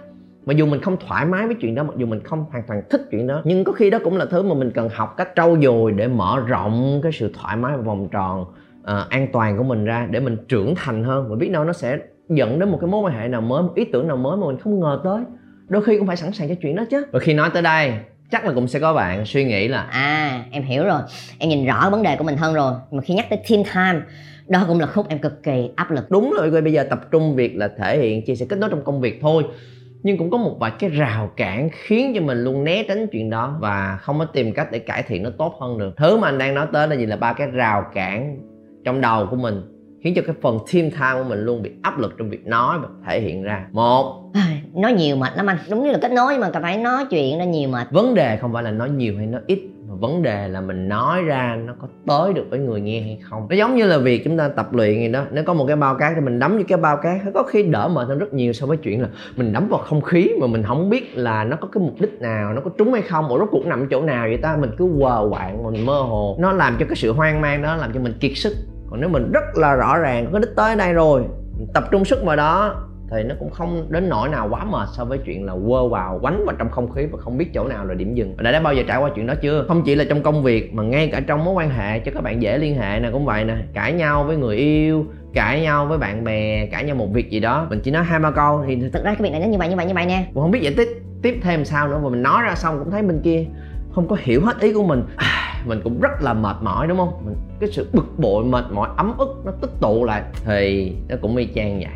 mặc 0.48 0.58
dù 0.58 0.66
mình 0.66 0.82
không 0.82 0.98
thoải 1.08 1.26
mái 1.26 1.48
với 1.48 1.56
chuyện 1.56 1.76
đó 1.76 1.84
mặc 1.84 1.94
dù 1.98 2.06
mình 2.06 2.24
không 2.24 2.46
hoàn 2.52 2.64
toàn 2.68 2.82
thích 2.90 3.02
chuyện 3.12 3.28
đó 3.28 3.42
nhưng 3.44 3.64
có 3.64 3.72
khi 3.72 3.90
đó 3.90 4.00
cũng 4.04 4.18
là 4.18 4.26
thứ 4.26 4.44
mà 4.44 4.56
mình 4.56 4.72
cần 4.72 4.90
học 4.94 5.14
cách 5.18 5.30
trau 5.36 5.58
dồi 5.62 5.92
để 5.92 6.08
mở 6.08 6.44
rộng 6.48 7.00
cái 7.04 7.12
sự 7.12 7.34
thoải 7.42 7.58
mái 7.58 7.78
và 7.78 7.82
vòng 7.82 8.08
tròn 8.12 8.42
uh, 8.42 9.10
an 9.10 9.28
toàn 9.34 9.58
của 9.58 9.64
mình 9.64 9.86
ra 9.86 10.08
để 10.12 10.20
mình 10.20 10.38
trưởng 10.48 10.76
thành 10.76 11.04
hơn. 11.04 11.30
Và 11.30 11.36
biết 11.36 11.52
đâu 11.52 11.64
nó 11.64 11.74
sẽ 11.74 11.98
dẫn 12.30 12.60
đến 12.60 12.70
một 12.70 12.78
cái 12.82 12.90
mối 12.90 13.02
quan 13.02 13.22
hệ 13.22 13.28
nào 13.28 13.42
mới 13.42 13.64
một 13.64 13.76
ý 13.76 13.86
tưởng 13.86 14.08
nào 14.08 14.18
mới 14.18 14.38
mà 14.38 14.48
mình 14.48 14.58
không 14.58 14.80
ngờ 14.80 15.02
tới. 15.04 15.24
Đôi 15.68 15.84
khi 15.84 15.98
cũng 15.98 16.08
phải 16.08 16.18
sẵn 16.18 16.32
sàng 16.32 16.50
cho 16.50 16.56
chuyện 16.62 16.76
đó 16.76 16.84
chứ. 16.90 17.06
Và 17.12 17.20
khi 17.20 17.34
nói 17.34 17.50
tới 17.54 17.62
đây 17.62 17.94
chắc 18.32 18.46
là 18.46 18.54
cũng 18.54 18.68
sẽ 18.68 18.80
có 18.80 18.94
bạn 18.94 19.26
suy 19.26 19.46
nghĩ 19.46 19.68
là 19.68 19.82
à 19.82 20.44
em 20.52 20.64
hiểu 20.64 20.84
rồi. 20.84 21.02
Em 21.40 21.50
nhìn 21.50 21.66
rõ 21.66 21.90
vấn 21.90 22.04
đề 22.04 22.16
của 22.16 22.24
mình 22.24 22.38
hơn 22.38 22.54
rồi. 22.54 22.74
Mà 22.92 23.02
khi 23.02 23.14
nhắc 23.14 23.26
tới 23.30 23.40
team 23.50 23.64
time 23.64 24.06
đó 24.48 24.64
cũng 24.68 24.80
là 24.80 24.86
khúc 24.86 25.10
em 25.10 25.20
cực 25.20 25.44
kỳ 25.44 25.70
áp 25.76 25.92
lực. 25.92 26.12
Đúng 26.12 26.34
rồi 26.38 26.62
bây 26.62 26.74
giờ 26.74 26.84
tập 26.90 27.12
trung 27.12 27.36
việc 27.36 27.56
là 27.56 27.70
thể 27.78 28.00
hiện 28.00 28.26
chia 28.26 28.36
sẻ 28.36 28.46
kết 28.50 28.60
nối 28.60 28.70
trong 28.70 28.84
công 28.84 29.02
việc 29.02 29.20
thôi 29.22 29.44
nhưng 30.04 30.18
cũng 30.18 30.30
có 30.30 30.38
một 30.38 30.56
vài 30.60 30.72
cái 30.80 30.90
rào 30.90 31.32
cản 31.36 31.70
khiến 31.72 32.12
cho 32.16 32.22
mình 32.22 32.44
luôn 32.44 32.64
né 32.64 32.84
tránh 32.88 33.08
chuyện 33.12 33.30
đó 33.30 33.58
và 33.60 33.98
không 34.02 34.20
có 34.20 34.26
tìm 34.26 34.54
cách 34.54 34.68
để 34.72 34.80
cải 34.80 35.04
thiện 35.04 35.24
nó 35.24 35.30
tốt 35.38 35.58
hơn 35.60 35.78
được. 35.78 35.94
Thứ 35.98 36.18
mà 36.18 36.28
anh 36.28 36.38
đang 36.38 36.56
nói 36.56 36.68
tới 36.74 36.88
là 36.88 36.96
gì? 36.96 37.06
Là 37.06 37.16
ba 37.16 37.34
cái 37.34 37.48
rào 37.48 37.86
cản 37.94 38.38
trong 38.86 39.02
đầu 39.02 39.28
của 39.30 39.36
mình 39.36 39.62
khiến 40.04 40.14
cho 40.16 40.22
cái 40.26 40.36
phần 40.42 40.60
team 40.74 40.92
time 40.92 41.24
của 41.24 41.30
mình 41.30 41.46
luôn 41.46 41.62
bị 41.62 41.72
áp 41.82 42.00
lực 42.00 42.16
trong 42.18 42.30
việc 42.30 42.46
nói 42.46 42.78
và 42.82 42.88
thể 43.08 43.22
hiện 43.22 43.44
ra. 43.44 43.68
Một. 43.72 44.32
Nói 44.74 44.94
nhiều 44.94 45.16
mệt 45.16 45.32
lắm 45.36 45.46
anh. 45.46 45.58
Đúng 45.70 45.84
như 45.84 45.92
là 45.92 46.00
kết 46.02 46.12
nối 46.12 46.38
mà 46.38 46.50
cần 46.50 46.64
phải 46.64 46.78
nói 46.78 47.06
chuyện 47.10 47.38
nó 47.38 47.46
nhiều 47.46 47.70
mệt. 47.70 47.88
Vấn 47.92 48.16
đề 48.16 48.38
không 48.38 48.54
phải 48.54 48.64
là 48.64 48.72
nói 48.72 48.90
nhiều 48.90 49.18
hay 49.18 49.26
nói 49.26 49.42
ít 49.48 49.60
vấn 49.90 50.24
đề 50.24 50.48
là 50.48 50.62
mình 50.62 50.90
nói 50.90 51.24
ra 51.24 51.58
nó 51.66 51.74
có 51.82 51.88
tới 52.08 52.34
được 52.34 52.46
với 52.50 52.60
người 52.60 52.82
nghe 52.82 53.02
hay 53.02 53.20
không? 53.24 53.48
Nó 53.50 53.56
giống 53.56 53.76
như 53.76 53.86
là 53.86 53.98
việc 53.98 54.24
chúng 54.26 54.38
ta 54.38 54.48
tập 54.48 54.74
luyện 54.74 55.00
gì 55.00 55.08
đó. 55.08 55.24
Nếu 55.32 55.44
có 55.44 55.54
một 55.54 55.66
cái 55.68 55.76
bao 55.76 55.96
cát 55.96 56.12
thì 56.16 56.22
mình 56.22 56.40
đấm 56.40 56.58
vô 56.58 56.64
cái 56.68 56.78
bao 56.78 56.98
cát. 56.98 57.22
Có 57.34 57.44
khi 57.44 57.64
đỡ 57.64 57.88
mệt 57.88 58.08
hơn 58.08 58.20
rất 58.20 58.34
nhiều 58.34 58.54
so 58.54 58.66
với 58.66 58.78
chuyện 58.78 59.02
là 59.02 59.08
mình 59.36 59.54
đấm 59.54 59.68
vào 59.70 59.80
không 59.80 60.02
khí 60.02 60.30
mà 60.42 60.48
mình 60.48 60.64
không 60.64 60.90
biết 60.90 61.18
là 61.18 61.44
nó 61.44 61.58
có 61.62 61.68
cái 61.72 61.84
mục 61.84 61.96
đích 62.00 62.22
nào, 62.22 62.54
nó 62.54 62.62
có 62.62 62.72
trúng 62.78 62.94
hay 62.94 63.02
không, 63.02 63.28
ủa 63.28 63.40
rốt 63.40 63.48
cuộc 63.52 63.66
nằm 63.66 63.88
chỗ 63.90 64.02
nào 64.02 64.28
vậy 64.28 64.38
ta? 64.38 64.58
Mình 64.62 64.72
cứ 64.78 64.90
quờ 65.00 65.30
quạng, 65.30 65.64
mình 65.64 65.86
mơ 65.86 66.02
hồ. 66.02 66.38
Nó 66.40 66.52
làm 66.52 66.76
cho 66.80 66.86
cái 66.90 66.96
sự 66.96 67.14
hoang 67.14 67.42
mang 67.42 67.62
đó 67.62 67.76
làm 67.76 67.92
cho 67.94 68.00
mình 68.00 68.14
kiệt 68.20 68.32
sức. 68.36 68.54
Còn 68.90 69.02
nếu 69.02 69.10
mình 69.10 69.32
rất 69.34 69.44
là 69.56 69.76
rõ 69.76 69.98
ràng, 69.98 70.30
có 70.34 70.40
đích 70.40 70.56
tới 70.56 70.76
đây 70.76 70.94
rồi. 70.94 71.24
Tập 71.74 71.84
trung 71.92 72.06
sức 72.06 72.24
vào 72.24 72.36
đó 72.36 72.87
thì 73.12 73.24
nó 73.24 73.36
cũng 73.40 73.50
không 73.50 73.86
đến 73.90 74.10
nỗi 74.10 74.30
nào 74.30 74.48
quá 74.52 74.64
mệt 74.64 74.88
so 74.94 75.06
với 75.06 75.18
chuyện 75.18 75.46
là 75.46 75.54
quơ 75.68 75.88
vào 75.88 76.20
quánh 76.22 76.46
vào 76.46 76.56
trong 76.60 76.70
không 76.70 76.92
khí 76.92 77.06
và 77.06 77.18
không 77.18 77.38
biết 77.38 77.54
chỗ 77.54 77.68
nào 77.68 77.86
là 77.86 77.94
điểm 77.94 78.16
dừng. 78.16 78.38
Đã 78.38 78.52
đã 78.52 78.60
bao 78.60 78.74
giờ 78.74 78.84
trải 78.88 78.98
qua 78.98 79.10
chuyện 79.16 79.28
đó 79.28 79.34
chưa? 79.42 79.66
Không 79.68 79.82
chỉ 79.86 79.96
là 79.96 80.04
trong 80.10 80.24
công 80.24 80.44
việc 80.44 80.74
mà 80.74 80.84
ngay 80.84 81.08
cả 81.08 81.20
trong 81.20 81.46
mối 81.46 81.54
quan 81.54 81.70
hệ 81.70 82.00
cho 82.00 82.12
các 82.12 82.24
bạn 82.24 82.42
dễ 82.42 82.58
liên 82.58 82.76
hệ 82.76 83.00
nè 83.00 83.10
cũng 83.12 83.26
vậy 83.26 83.44
nè. 83.44 83.56
Cãi 83.74 83.94
nhau 83.94 84.24
với 84.24 84.38
người 84.38 84.56
yêu 84.56 85.06
cãi 85.34 85.62
nhau 85.62 85.86
với 85.86 85.98
bạn 85.98 86.24
bè 86.24 86.66
cãi 86.66 86.84
nhau 86.84 86.96
một 86.96 87.08
việc 87.14 87.30
gì 87.30 87.40
đó. 87.40 87.68
Mình 87.70 87.80
chỉ 87.84 87.92
nói 87.92 88.04
hai 88.04 88.20
ba 88.20 88.32
câu 88.32 88.64
thì 88.68 88.76
thực 88.94 89.04
ra 89.04 89.14
cái 89.14 89.22
việc 89.22 89.32
này 89.32 89.40
nó 89.40 89.48
như 89.48 89.58
vậy 89.58 89.70
như 89.70 89.76
vậy 89.76 89.86
như 89.86 89.94
vậy 89.94 90.06
nè. 90.06 90.28
Cũng 90.34 90.44
không 90.44 90.52
biết 90.52 90.62
giải 90.62 90.74
thích 90.74 90.90
tiếp 91.22 91.40
thêm 91.42 91.66
sao 91.66 91.88
nữa 91.88 92.00
mà 92.04 92.10
mình 92.10 92.24
nói 92.24 92.44
ra 92.44 92.56
xong 92.56 92.80
cũng 92.80 92.92
thấy 92.92 93.02
bên 93.02 93.22
kia 93.24 93.46
không 93.96 94.08
có 94.08 94.18
hiểu 94.20 94.42
hết 94.46 94.60
ý 94.60 94.74
của 94.74 94.84
mình. 94.84 95.04
À, 95.16 95.64
mình 95.66 95.82
cũng 95.84 96.02
rất 96.02 96.22
là 96.22 96.34
mệt 96.34 96.56
mỏi 96.62 96.88
đúng 96.88 96.98
không? 96.98 97.14
Mình, 97.26 97.36
cái 97.60 97.70
sự 97.72 97.88
bực 97.94 98.20
bội 98.20 98.44
mệt 98.44 98.66
mỏi 98.72 98.90
ấm 98.98 99.18
ức 99.18 99.42
nó 99.46 99.52
tích 99.62 99.72
tụ 99.82 100.04
lại. 100.04 100.24
Thì 100.46 100.94
nó 101.10 101.16
cũng 101.22 101.36
y 101.36 101.48
chang 101.56 101.80
vậy 101.80 101.88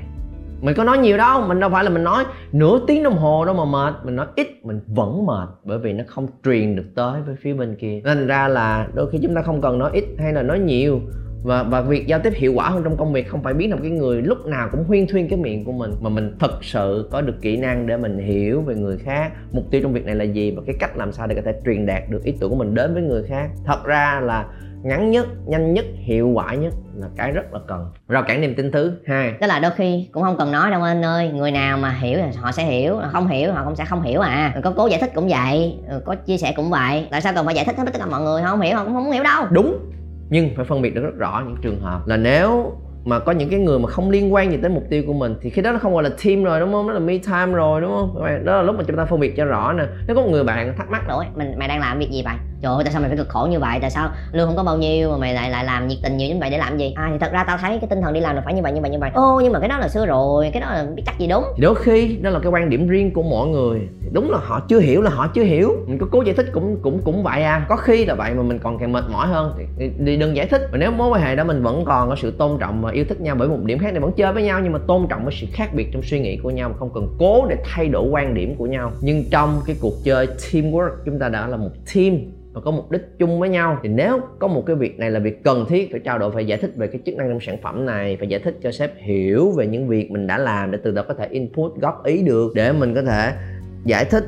mình 0.61 0.75
có 0.75 0.83
nói 0.83 0.97
nhiều 0.97 1.17
đâu 1.17 1.41
mình 1.47 1.59
đâu 1.59 1.69
phải 1.69 1.83
là 1.83 1.89
mình 1.89 2.03
nói 2.03 2.25
nửa 2.51 2.79
tiếng 2.87 3.03
đồng 3.03 3.17
hồ 3.17 3.45
đâu 3.45 3.55
mà 3.55 3.65
mệt. 3.65 4.05
Mình 4.05 4.15
nói 4.15 4.27
ít, 4.35 4.47
mình 4.65 4.79
vẫn 4.87 5.25
mệt 5.25 5.49
bởi 5.63 5.79
vì 5.79 5.93
nó 5.93 6.03
không 6.07 6.27
truyền 6.45 6.75
được 6.75 6.85
tới 6.95 7.21
với 7.21 7.35
phía 7.41 7.53
bên 7.53 7.75
kia. 7.75 8.01
Nên 8.03 8.27
ra 8.27 8.47
là 8.47 8.87
đôi 8.93 9.09
khi 9.09 9.19
chúng 9.21 9.35
ta 9.35 9.41
không 9.41 9.61
cần 9.61 9.79
nói 9.79 9.91
ít 9.93 10.05
hay 10.19 10.33
là 10.33 10.41
nói 10.41 10.59
nhiều. 10.59 10.99
Và 11.43 11.63
và 11.63 11.81
việc 11.81 12.07
giao 12.07 12.19
tiếp 12.19 12.33
hiệu 12.35 12.53
quả 12.53 12.69
hơn 12.69 12.83
trong 12.83 12.97
công 12.97 13.13
việc 13.13 13.27
không 13.27 13.43
phải 13.43 13.53
biến 13.53 13.71
thành 13.71 13.81
cái 13.81 13.91
người 13.91 14.21
lúc 14.21 14.45
nào 14.45 14.69
cũng 14.71 14.83
huyên 14.83 15.07
thuyên 15.07 15.29
cái 15.29 15.39
miệng 15.39 15.65
của 15.65 15.71
mình, 15.71 15.91
mà 16.01 16.09
mình 16.09 16.35
thực 16.39 16.63
sự 16.63 17.07
có 17.11 17.21
được 17.21 17.33
kỹ 17.41 17.57
năng 17.57 17.87
để 17.87 17.97
mình 17.97 18.17
hiểu 18.17 18.61
về 18.61 18.75
người 18.75 18.97
khác. 18.97 19.31
Mục 19.51 19.63
tiêu 19.71 19.81
trong 19.81 19.93
việc 19.93 20.05
này 20.05 20.15
là 20.15 20.23
gì 20.23 20.51
và 20.55 20.61
cái 20.65 20.75
cách 20.79 20.97
làm 20.97 21.11
sao 21.11 21.27
để 21.27 21.35
có 21.35 21.41
thể 21.45 21.53
truyền 21.65 21.85
đạt 21.85 22.03
được 22.09 22.23
ý 22.23 22.33
tưởng 22.39 22.49
của 22.49 22.55
mình 22.55 22.75
đến 22.75 22.93
với 22.93 23.03
người 23.03 23.23
khác. 23.23 23.49
Thật 23.65 23.83
ra 23.85 24.21
là 24.23 24.45
ngắn 24.83 25.11
nhất 25.11 25.27
nhanh 25.47 25.73
nhất 25.73 25.85
hiệu 26.05 26.29
quả 26.29 26.53
nhất 26.53 26.73
là 26.95 27.07
cái 27.17 27.31
rất 27.31 27.53
là 27.53 27.59
cần. 27.67 27.91
Rào 28.07 28.23
cản 28.27 28.41
niềm 28.41 28.55
tin 28.55 28.71
thứ 28.71 28.93
hai. 29.05 29.33
Đó 29.41 29.47
là 29.47 29.59
đôi 29.59 29.71
khi 29.71 30.09
cũng 30.11 30.23
không 30.23 30.37
cần 30.37 30.51
nói 30.51 30.71
đâu 30.71 30.81
anh 30.81 31.05
ơi 31.05 31.31
người 31.33 31.51
nào 31.51 31.77
mà 31.77 31.89
hiểu 31.89 32.19
thì 32.31 32.37
họ 32.39 32.51
sẽ 32.51 32.63
hiểu 32.63 32.97
không 33.11 33.27
hiểu 33.27 33.53
họ 33.53 33.65
cũng 33.65 33.75
sẽ 33.75 33.85
không 33.85 34.01
hiểu 34.01 34.21
à. 34.21 34.55
Có 34.63 34.73
cố 34.77 34.87
giải 34.87 34.99
thích 34.99 35.11
cũng 35.15 35.27
vậy 35.27 35.79
có 36.05 36.15
chia 36.15 36.37
sẻ 36.37 36.53
cũng 36.55 36.69
vậy. 36.69 37.07
Tại 37.11 37.21
sao 37.21 37.33
cần 37.35 37.45
phải 37.45 37.55
giải 37.55 37.65
thích 37.65 37.77
hết 37.77 37.83
tất 37.85 37.99
cả 37.99 38.05
mọi 38.05 38.21
người? 38.21 38.41
Không 38.41 38.61
hiểu 38.61 38.77
họ 38.77 38.83
cũng 38.83 38.93
không 38.93 39.11
hiểu 39.11 39.23
đâu. 39.23 39.45
Đúng 39.51 39.79
nhưng 40.29 40.49
phải 40.55 40.65
phân 40.65 40.81
biệt 40.81 40.95
được 40.95 41.01
rất 41.01 41.15
rõ 41.17 41.43
những 41.45 41.57
trường 41.61 41.81
hợp 41.81 42.07
là 42.07 42.17
nếu 42.17 42.73
mà 43.05 43.19
có 43.19 43.31
những 43.31 43.49
cái 43.49 43.59
người 43.59 43.79
mà 43.79 43.87
không 43.87 44.09
liên 44.09 44.33
quan 44.33 44.51
gì 44.51 44.57
tới 44.61 44.71
mục 44.71 44.83
tiêu 44.89 45.03
của 45.07 45.13
mình, 45.13 45.35
thì 45.41 45.49
khi 45.49 45.61
đó 45.61 45.71
nó 45.71 45.79
không 45.79 45.93
gọi 45.93 46.03
là 46.03 46.09
team 46.25 46.43
rồi, 46.43 46.59
đúng 46.59 46.71
không? 46.71 46.87
Nó 46.87 46.93
là 46.93 46.99
me 46.99 47.17
time 47.17 47.53
rồi, 47.53 47.81
đúng 47.81 47.91
không? 47.91 48.25
Đó 48.45 48.55
là 48.55 48.61
lúc 48.61 48.75
mà 48.75 48.83
chúng 48.87 48.97
ta 48.97 49.05
phân 49.05 49.19
biệt 49.19 49.37
cho 49.37 49.45
rõ 49.45 49.73
nè. 49.73 49.83
Nếu 50.07 50.15
có 50.15 50.21
một 50.21 50.29
người 50.31 50.43
bạn 50.43 50.73
thắc 50.77 50.89
mắc 50.91 51.07
rồi 51.07 51.25
mình, 51.35 51.53
mày 51.57 51.67
đang 51.67 51.79
làm 51.79 51.99
việc 51.99 52.09
gì 52.11 52.21
vậy? 52.25 52.33
Trời 52.61 52.73
ơi, 52.73 52.83
tại 52.83 52.93
sao 52.93 53.01
mày 53.01 53.09
phải 53.09 53.17
cực 53.17 53.29
khổ 53.29 53.47
như 53.51 53.59
vậy? 53.59 53.77
Tại 53.81 53.89
sao 53.89 54.09
lương 54.31 54.47
không 54.47 54.55
có 54.55 54.63
bao 54.63 54.77
nhiêu 54.77 55.11
mà 55.11 55.17
mày 55.17 55.33
lại 55.33 55.49
lại 55.49 55.65
làm 55.65 55.87
nhiệt 55.87 55.97
tình 56.03 56.17
nhiều 56.17 56.29
như 56.29 56.39
vậy 56.39 56.49
để 56.49 56.57
làm 56.57 56.77
gì? 56.77 56.93
À 56.95 57.09
thì 57.11 57.17
thật 57.19 57.31
ra 57.31 57.43
tao 57.43 57.57
thấy 57.57 57.77
cái 57.79 57.87
tinh 57.89 58.01
thần 58.01 58.13
đi 58.13 58.19
làm 58.19 58.35
là 58.35 58.41
phải 58.45 58.53
như 58.53 58.61
vậy 58.61 58.71
như 58.71 58.81
vậy 58.81 58.89
như 58.89 58.99
vậy. 58.99 59.11
Ô, 59.13 59.41
nhưng 59.43 59.53
mà 59.53 59.59
cái 59.59 59.69
đó 59.69 59.77
là 59.77 59.87
xưa 59.87 60.05
rồi, 60.05 60.49
cái 60.53 60.61
đó 60.61 60.67
là 60.73 60.85
biết 60.95 61.03
chắc 61.05 61.19
gì 61.19 61.27
đúng. 61.27 61.43
Thì 61.55 61.63
đôi 61.63 61.75
khi 61.75 62.17
đó 62.21 62.29
là 62.29 62.39
cái 62.39 62.51
quan 62.51 62.69
điểm 62.69 62.87
riêng 62.87 63.13
của 63.13 63.23
mỗi 63.23 63.47
người. 63.47 63.79
Thì 64.01 64.09
đúng 64.13 64.31
là 64.31 64.37
họ 64.41 64.59
chưa 64.67 64.79
hiểu 64.79 65.01
là 65.01 65.11
họ 65.11 65.27
chưa 65.27 65.43
hiểu. 65.43 65.75
Mình 65.87 65.97
có 65.97 66.07
cố 66.11 66.21
giải 66.21 66.35
thích 66.35 66.45
cũng 66.53 66.77
cũng 66.81 67.01
cũng 67.05 67.23
vậy 67.23 67.43
à. 67.43 67.65
Có 67.69 67.75
khi 67.75 68.05
là 68.05 68.15
vậy 68.15 68.33
mà 68.33 68.43
mình 68.43 68.59
còn 68.59 68.79
càng 68.79 68.91
mệt 68.91 69.03
mỏi 69.11 69.27
hơn. 69.27 69.53
Thì 69.77 69.89
đi 69.97 70.17
đừng 70.17 70.35
giải 70.35 70.47
thích. 70.47 70.61
Mà 70.71 70.77
nếu 70.77 70.91
mối 70.91 71.09
quan 71.09 71.21
hệ 71.21 71.35
đó 71.35 71.43
mình 71.43 71.63
vẫn 71.63 71.85
còn 71.85 72.09
có 72.09 72.15
sự 72.15 72.31
tôn 72.31 72.57
trọng 72.59 72.81
và 72.81 72.90
yêu 72.91 73.05
thích 73.09 73.21
nhau 73.21 73.35
bởi 73.39 73.47
một 73.47 73.57
điểm 73.65 73.79
khác 73.79 73.91
này 73.91 73.99
vẫn 73.99 74.11
chơi 74.17 74.33
với 74.33 74.43
nhau, 74.43 74.59
nhưng 74.63 74.73
mà 74.73 74.79
tôn 74.87 75.07
trọng 75.09 75.25
cái 75.25 75.35
sự 75.41 75.47
khác 75.53 75.69
biệt 75.75 75.87
trong 75.93 76.01
suy 76.01 76.19
nghĩ 76.19 76.37
của 76.43 76.49
nhau, 76.49 76.69
mà 76.69 76.75
không 76.77 76.91
cần 76.93 77.07
cố 77.19 77.45
để 77.49 77.55
thay 77.63 77.87
đổi 77.87 78.09
quan 78.09 78.33
điểm 78.33 78.55
của 78.55 78.65
nhau. 78.65 78.91
Nhưng 79.01 79.23
trong 79.31 79.61
cái 79.65 79.75
cuộc 79.81 79.93
chơi 80.03 80.27
teamwork, 80.27 80.91
chúng 81.05 81.19
ta 81.19 81.29
đã 81.29 81.47
là 81.47 81.57
một 81.57 81.69
team 81.95 82.17
và 82.53 82.61
có 82.61 82.71
mục 82.71 82.91
đích 82.91 83.01
chung 83.19 83.39
với 83.39 83.49
nhau. 83.49 83.77
Thì 83.83 83.89
nếu 83.89 84.19
có 84.39 84.47
một 84.47 84.63
cái 84.65 84.75
việc 84.75 84.99
này 84.99 85.11
là 85.11 85.19
việc 85.19 85.43
cần 85.43 85.65
thiết, 85.69 85.91
phải 85.91 85.99
trao 85.99 86.19
đổi, 86.19 86.31
phải 86.31 86.45
giải 86.45 86.57
thích 86.57 86.71
về 86.75 86.87
cái 86.87 87.01
chức 87.05 87.15
năng 87.15 87.29
trong 87.29 87.39
sản 87.39 87.57
phẩm 87.61 87.85
này, 87.85 88.17
phải 88.17 88.27
giải 88.27 88.39
thích 88.39 88.57
cho 88.63 88.71
sếp 88.71 88.91
hiểu 88.97 89.51
về 89.51 89.67
những 89.67 89.87
việc 89.87 90.11
mình 90.11 90.27
đã 90.27 90.37
làm 90.37 90.71
để 90.71 90.77
từ 90.83 90.91
đó 90.91 91.03
có 91.07 91.13
thể 91.13 91.27
input 91.29 91.75
góp 91.75 92.03
ý 92.05 92.23
được 92.23 92.51
để 92.55 92.71
mình 92.71 92.95
có 92.95 93.01
thể 93.01 93.31
giải 93.85 94.05
thích 94.05 94.23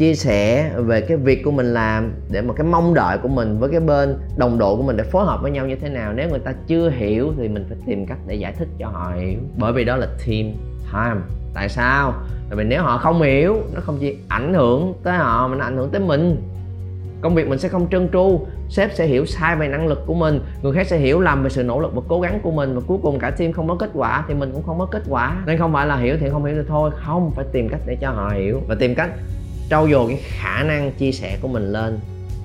chia 0.00 0.14
sẻ 0.14 0.70
về 0.76 1.00
cái 1.00 1.16
việc 1.16 1.44
của 1.44 1.50
mình 1.50 1.74
làm 1.74 2.12
để 2.30 2.40
mà 2.40 2.54
cái 2.54 2.66
mong 2.66 2.94
đợi 2.94 3.18
của 3.18 3.28
mình 3.28 3.58
với 3.58 3.70
cái 3.70 3.80
bên 3.80 4.16
đồng 4.36 4.58
đội 4.58 4.76
của 4.76 4.82
mình 4.82 4.96
để 4.96 5.04
phối 5.04 5.24
hợp 5.24 5.42
với 5.42 5.50
nhau 5.50 5.66
như 5.66 5.76
thế 5.76 5.88
nào. 5.88 6.12
Nếu 6.12 6.28
người 6.28 6.38
ta 6.38 6.52
chưa 6.66 6.90
hiểu 6.90 7.32
thì 7.38 7.48
mình 7.48 7.64
phải 7.68 7.78
tìm 7.86 8.06
cách 8.06 8.18
để 8.26 8.34
giải 8.34 8.52
thích 8.52 8.68
cho 8.78 8.88
họ 8.88 9.12
hiểu. 9.16 9.38
Bởi 9.58 9.72
vì 9.72 9.84
đó 9.84 9.96
là 9.96 10.06
team 10.06 10.52
time. 10.92 11.20
Tại 11.54 11.68
sao? 11.68 12.14
Tại 12.48 12.56
vì 12.56 12.64
nếu 12.64 12.82
họ 12.82 12.98
không 12.98 13.22
hiểu, 13.22 13.56
nó 13.74 13.80
không 13.80 13.98
chỉ 14.00 14.16
ảnh 14.28 14.54
hưởng 14.54 14.94
tới 15.02 15.16
họ 15.16 15.48
mà 15.48 15.56
nó 15.56 15.64
ảnh 15.64 15.76
hưởng 15.76 15.90
tới 15.90 16.00
mình. 16.00 16.36
Công 17.20 17.34
việc 17.34 17.48
mình 17.48 17.58
sẽ 17.58 17.68
không 17.68 17.86
trơn 17.90 18.08
tru. 18.12 18.46
Sếp 18.68 18.92
sẽ 18.94 19.06
hiểu 19.06 19.26
sai 19.26 19.56
về 19.56 19.68
năng 19.68 19.86
lực 19.86 20.06
của 20.06 20.14
mình. 20.14 20.40
Người 20.62 20.72
khác 20.72 20.86
sẽ 20.86 20.98
hiểu 20.98 21.20
lầm 21.20 21.42
về 21.42 21.50
sự 21.50 21.62
nỗ 21.62 21.80
lực 21.80 21.94
và 21.94 22.02
cố 22.08 22.20
gắng 22.20 22.40
của 22.42 22.50
mình 22.50 22.74
và 22.74 22.80
cuối 22.86 22.98
cùng 23.02 23.18
cả 23.18 23.30
team 23.30 23.52
không 23.52 23.68
có 23.68 23.74
kết 23.74 23.90
quả 23.94 24.24
thì 24.28 24.34
mình 24.34 24.50
cũng 24.52 24.62
không 24.62 24.78
có 24.78 24.86
kết 24.86 25.02
quả. 25.08 25.42
Nên 25.46 25.58
không 25.58 25.72
phải 25.72 25.86
là 25.86 25.96
hiểu 25.96 26.16
thì 26.20 26.28
không 26.30 26.44
hiểu 26.44 26.54
thì 26.56 26.68
thôi. 26.68 26.90
Không, 27.04 27.32
phải 27.36 27.44
tìm 27.52 27.68
cách 27.68 27.80
để 27.86 27.96
cho 28.00 28.10
họ 28.10 28.32
hiểu. 28.36 28.60
Và 28.68 28.74
tìm 28.74 28.94
cách 28.94 29.10
trau 29.70 29.88
dồi 29.88 30.08
cái 30.08 30.20
khả 30.22 30.62
năng 30.62 30.92
chia 30.92 31.12
sẻ 31.12 31.38
của 31.42 31.48
mình 31.48 31.72
lên 31.72 31.98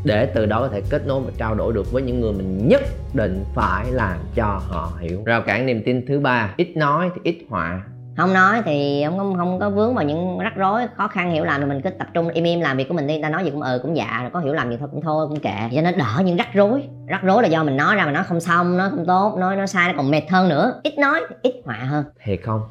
để 0.04 0.26
từ 0.26 0.46
đó 0.46 0.62
có 0.62 0.68
thể 0.68 0.82
kết 0.90 1.08
nối 1.08 1.22
và 1.22 1.32
trao 1.38 1.56
đổi 1.56 1.74
được 1.74 1.92
với 1.92 2.02
những 2.02 2.22
người 2.22 2.34
mình 2.34 2.68
nhất 2.68 2.82
định 3.14 3.44
phải 3.56 3.86
làm 3.92 4.18
cho 4.36 4.62
họ 4.68 4.92
hiểu. 5.00 5.24
Rào 5.26 5.42
cản 5.42 5.66
niềm 5.66 5.84
tin 5.86 6.06
thứ 6.08 6.20
ba 6.20 6.54
ít 6.58 6.78
nói 6.78 7.10
thì 7.16 7.22
ít 7.24 7.46
họa. 7.50 7.82
Không 8.18 8.34
nói 8.34 8.62
thì 8.66 9.04
không 9.06 9.18
có 9.18 9.34
không 9.38 9.60
có 9.60 9.70
vướng 9.70 9.96
vào 9.96 10.04
những 10.04 10.40
rắc 10.40 10.56
rối 10.56 10.82
khó 10.98 11.08
khăn 11.08 11.32
hiểu 11.32 11.44
làm 11.44 11.62
thì 11.62 11.68
mình 11.68 11.82
cứ 11.82 11.90
tập 11.90 12.08
trung 12.14 12.30
im 12.30 12.44
im 12.44 12.60
làm 12.60 12.78
việc 12.78 12.88
của 12.88 12.94
mình 12.94 13.08
đi. 13.08 13.22
Ta 13.22 13.30
nói 13.30 13.44
gì 13.44 13.50
cũng 13.50 13.62
ừ 13.62 13.80
cũng 13.84 13.98
dạ 13.98 14.30
có 14.34 14.40
hiểu 14.40 14.54
làm 14.54 14.70
gì 14.70 14.78
thôi 14.80 14.90
cũng 14.92 15.02
thôi 15.02 15.28
cũng 15.30 15.40
kệ. 15.40 15.70
Cho 15.76 15.82
nó 15.82 15.92
đỡ 15.92 16.22
những 16.26 16.38
rắc 16.38 16.48
rối. 16.54 16.84
Rắc 17.08 17.24
rối 17.24 17.44
là 17.44 17.48
do 17.48 17.64
mình 17.64 17.78
nói 17.78 17.96
ra 17.96 18.06
mà 18.06 18.12
nó 18.12 18.24
không 18.24 18.40
xong 18.40 18.78
nó 18.78 18.90
không 18.90 19.06
tốt 19.06 19.36
nói 19.38 19.56
nó 19.56 19.66
sai 19.66 19.88
nó 19.88 19.98
còn 19.98 20.12
mệt 20.12 20.30
hơn 20.30 20.50
nữa. 20.50 20.80
Ít 20.84 20.98
nói 20.98 21.22
ít 21.42 21.54
họa 21.66 21.76
hơn. 21.76 22.06
Thiệt 22.24 22.40
không 22.44 22.62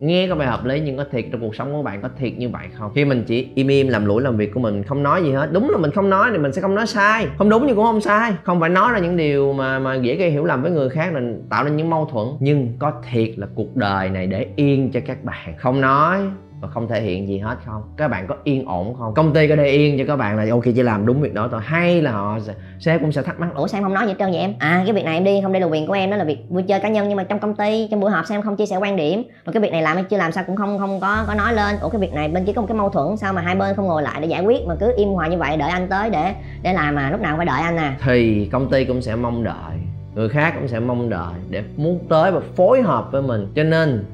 nghe 0.00 0.28
có 0.28 0.34
vẻ 0.34 0.46
hợp 0.46 0.64
lý 0.64 0.80
nhưng 0.80 0.96
có 0.96 1.04
thiệt 1.10 1.24
trong 1.32 1.40
cuộc 1.40 1.56
sống 1.56 1.72
của 1.72 1.82
bạn 1.82 2.02
có 2.02 2.08
thiệt 2.18 2.32
như 2.38 2.48
vậy 2.48 2.66
không? 2.78 2.92
Khi 2.94 3.04
mình 3.04 3.24
chỉ 3.26 3.48
im 3.54 3.68
im 3.68 3.88
làm 3.88 4.04
lũi 4.04 4.22
làm 4.22 4.36
việc 4.36 4.54
của 4.54 4.60
mình, 4.60 4.82
không 4.82 5.02
nói 5.02 5.22
gì 5.22 5.32
hết. 5.32 5.48
Đúng 5.52 5.70
là 5.70 5.78
mình 5.78 5.90
không 5.90 6.10
nói 6.10 6.28
thì 6.32 6.38
mình 6.38 6.52
sẽ 6.52 6.62
không 6.62 6.74
nói 6.74 6.86
sai. 6.86 7.26
Không 7.38 7.48
đúng 7.48 7.66
nhưng 7.66 7.76
cũng 7.76 7.84
không 7.84 8.00
sai. 8.00 8.32
Không 8.42 8.60
phải 8.60 8.70
nói 8.70 8.92
ra 8.92 8.98
những 8.98 9.16
điều 9.16 9.52
mà 9.52 9.78
mà 9.78 9.94
dễ 9.94 10.16
gây 10.16 10.30
hiểu 10.30 10.44
lầm 10.44 10.62
với 10.62 10.70
người 10.70 10.88
khác 10.88 11.14
là 11.14 11.20
tạo 11.50 11.64
nên 11.64 11.76
những 11.76 11.90
mâu 11.90 12.08
thuẫn. 12.12 12.26
Nhưng 12.40 12.76
có 12.78 12.92
thiệt 13.10 13.30
là 13.36 13.46
cuộc 13.54 13.76
đời 13.76 14.10
này 14.10 14.26
để 14.26 14.46
yên 14.56 14.90
cho 14.90 15.00
các 15.06 15.24
bạn. 15.24 15.54
Không 15.58 15.80
nói 15.80 16.18
và 16.64 16.70
không 16.70 16.88
thể 16.88 17.00
hiện 17.00 17.28
gì 17.28 17.38
hết 17.38 17.56
không? 17.66 17.82
Các 17.96 18.08
bạn 18.08 18.26
có 18.26 18.34
yên 18.44 18.66
ổn 18.66 18.94
không? 18.98 19.14
Công 19.14 19.32
ty 19.32 19.48
có 19.48 19.56
để 19.56 19.66
yên 19.66 19.98
cho 19.98 20.04
các 20.08 20.16
bạn 20.16 20.36
là 20.36 20.46
ok 20.50 20.62
chỉ 20.64 20.82
làm 20.82 21.06
đúng 21.06 21.20
việc 21.20 21.34
đó 21.34 21.48
thôi. 21.50 21.60
Hay 21.64 22.02
là 22.02 22.12
họ 22.12 22.38
sẽ, 22.40 22.54
sếp 22.78 23.00
cũng 23.00 23.12
sẽ 23.12 23.22
thắc 23.22 23.40
mắc 23.40 23.48
ủa 23.54 23.66
sao 23.66 23.78
em 23.78 23.84
không 23.84 23.94
nói 23.94 24.04
gì 24.06 24.12
hết 24.12 24.16
trơn 24.18 24.30
vậy 24.30 24.40
em? 24.40 24.54
À 24.58 24.82
cái 24.84 24.94
việc 24.94 25.04
này 25.04 25.14
em 25.14 25.24
đi 25.24 25.40
không 25.42 25.52
đây 25.52 25.60
là 25.60 25.66
quyền 25.66 25.86
của 25.86 25.92
em 25.92 26.10
đó 26.10 26.16
là 26.16 26.24
việc 26.24 26.38
vui 26.48 26.62
chơi 26.62 26.80
cá 26.80 26.88
nhân. 26.88 27.08
Nhưng 27.08 27.16
mà 27.16 27.24
trong 27.24 27.38
công 27.38 27.54
ty 27.54 27.88
trong 27.90 28.00
buổi 28.00 28.10
họp 28.10 28.26
sao 28.26 28.36
em 28.36 28.42
không 28.42 28.56
chia 28.56 28.66
sẻ 28.66 28.76
quan 28.76 28.96
điểm? 28.96 29.22
Và 29.44 29.52
cái 29.52 29.62
việc 29.62 29.72
này 29.72 29.82
làm 29.82 29.96
hay 29.96 30.04
chưa 30.04 30.16
làm 30.16 30.32
sao 30.32 30.44
cũng 30.46 30.56
không 30.56 30.78
không 30.78 31.00
có 31.00 31.24
có 31.26 31.34
nói 31.34 31.54
lên. 31.54 31.76
Ủa 31.82 31.88
cái 31.88 32.00
việc 32.00 32.12
này 32.12 32.28
bên 32.28 32.44
kia 32.44 32.52
có 32.52 32.60
một 32.62 32.68
cái 32.68 32.76
mâu 32.76 32.90
thuẫn 32.90 33.16
sao 33.16 33.32
mà 33.32 33.42
hai 33.42 33.54
bên 33.54 33.76
không 33.76 33.86
ngồi 33.86 34.02
lại 34.02 34.20
để 34.20 34.26
giải 34.26 34.42
quyết 34.42 34.66
mà 34.66 34.74
cứ 34.80 34.92
im 34.96 35.08
hoài 35.08 35.30
như 35.30 35.38
vậy 35.38 35.56
đợi 35.56 35.70
anh 35.70 35.88
tới 35.88 36.10
để 36.10 36.34
để 36.62 36.72
làm 36.72 36.94
mà 36.94 37.10
lúc 37.10 37.20
nào 37.20 37.36
phải 37.36 37.46
đợi 37.46 37.60
anh 37.60 37.76
à? 37.76 37.96
Thì 38.04 38.48
công 38.52 38.70
ty 38.70 38.84
cũng 38.84 39.02
sẽ 39.02 39.16
mong 39.16 39.44
đợi 39.44 39.74
người 40.14 40.28
khác 40.28 40.54
cũng 40.58 40.68
sẽ 40.68 40.80
mong 40.80 41.10
đợi 41.10 41.34
để 41.50 41.62
muốn 41.76 41.98
tới 42.08 42.32
và 42.32 42.40
phối 42.56 42.82
hợp 42.82 43.12
với 43.12 43.22
mình. 43.22 43.52
Cho 43.54 43.62
nên 43.62 44.04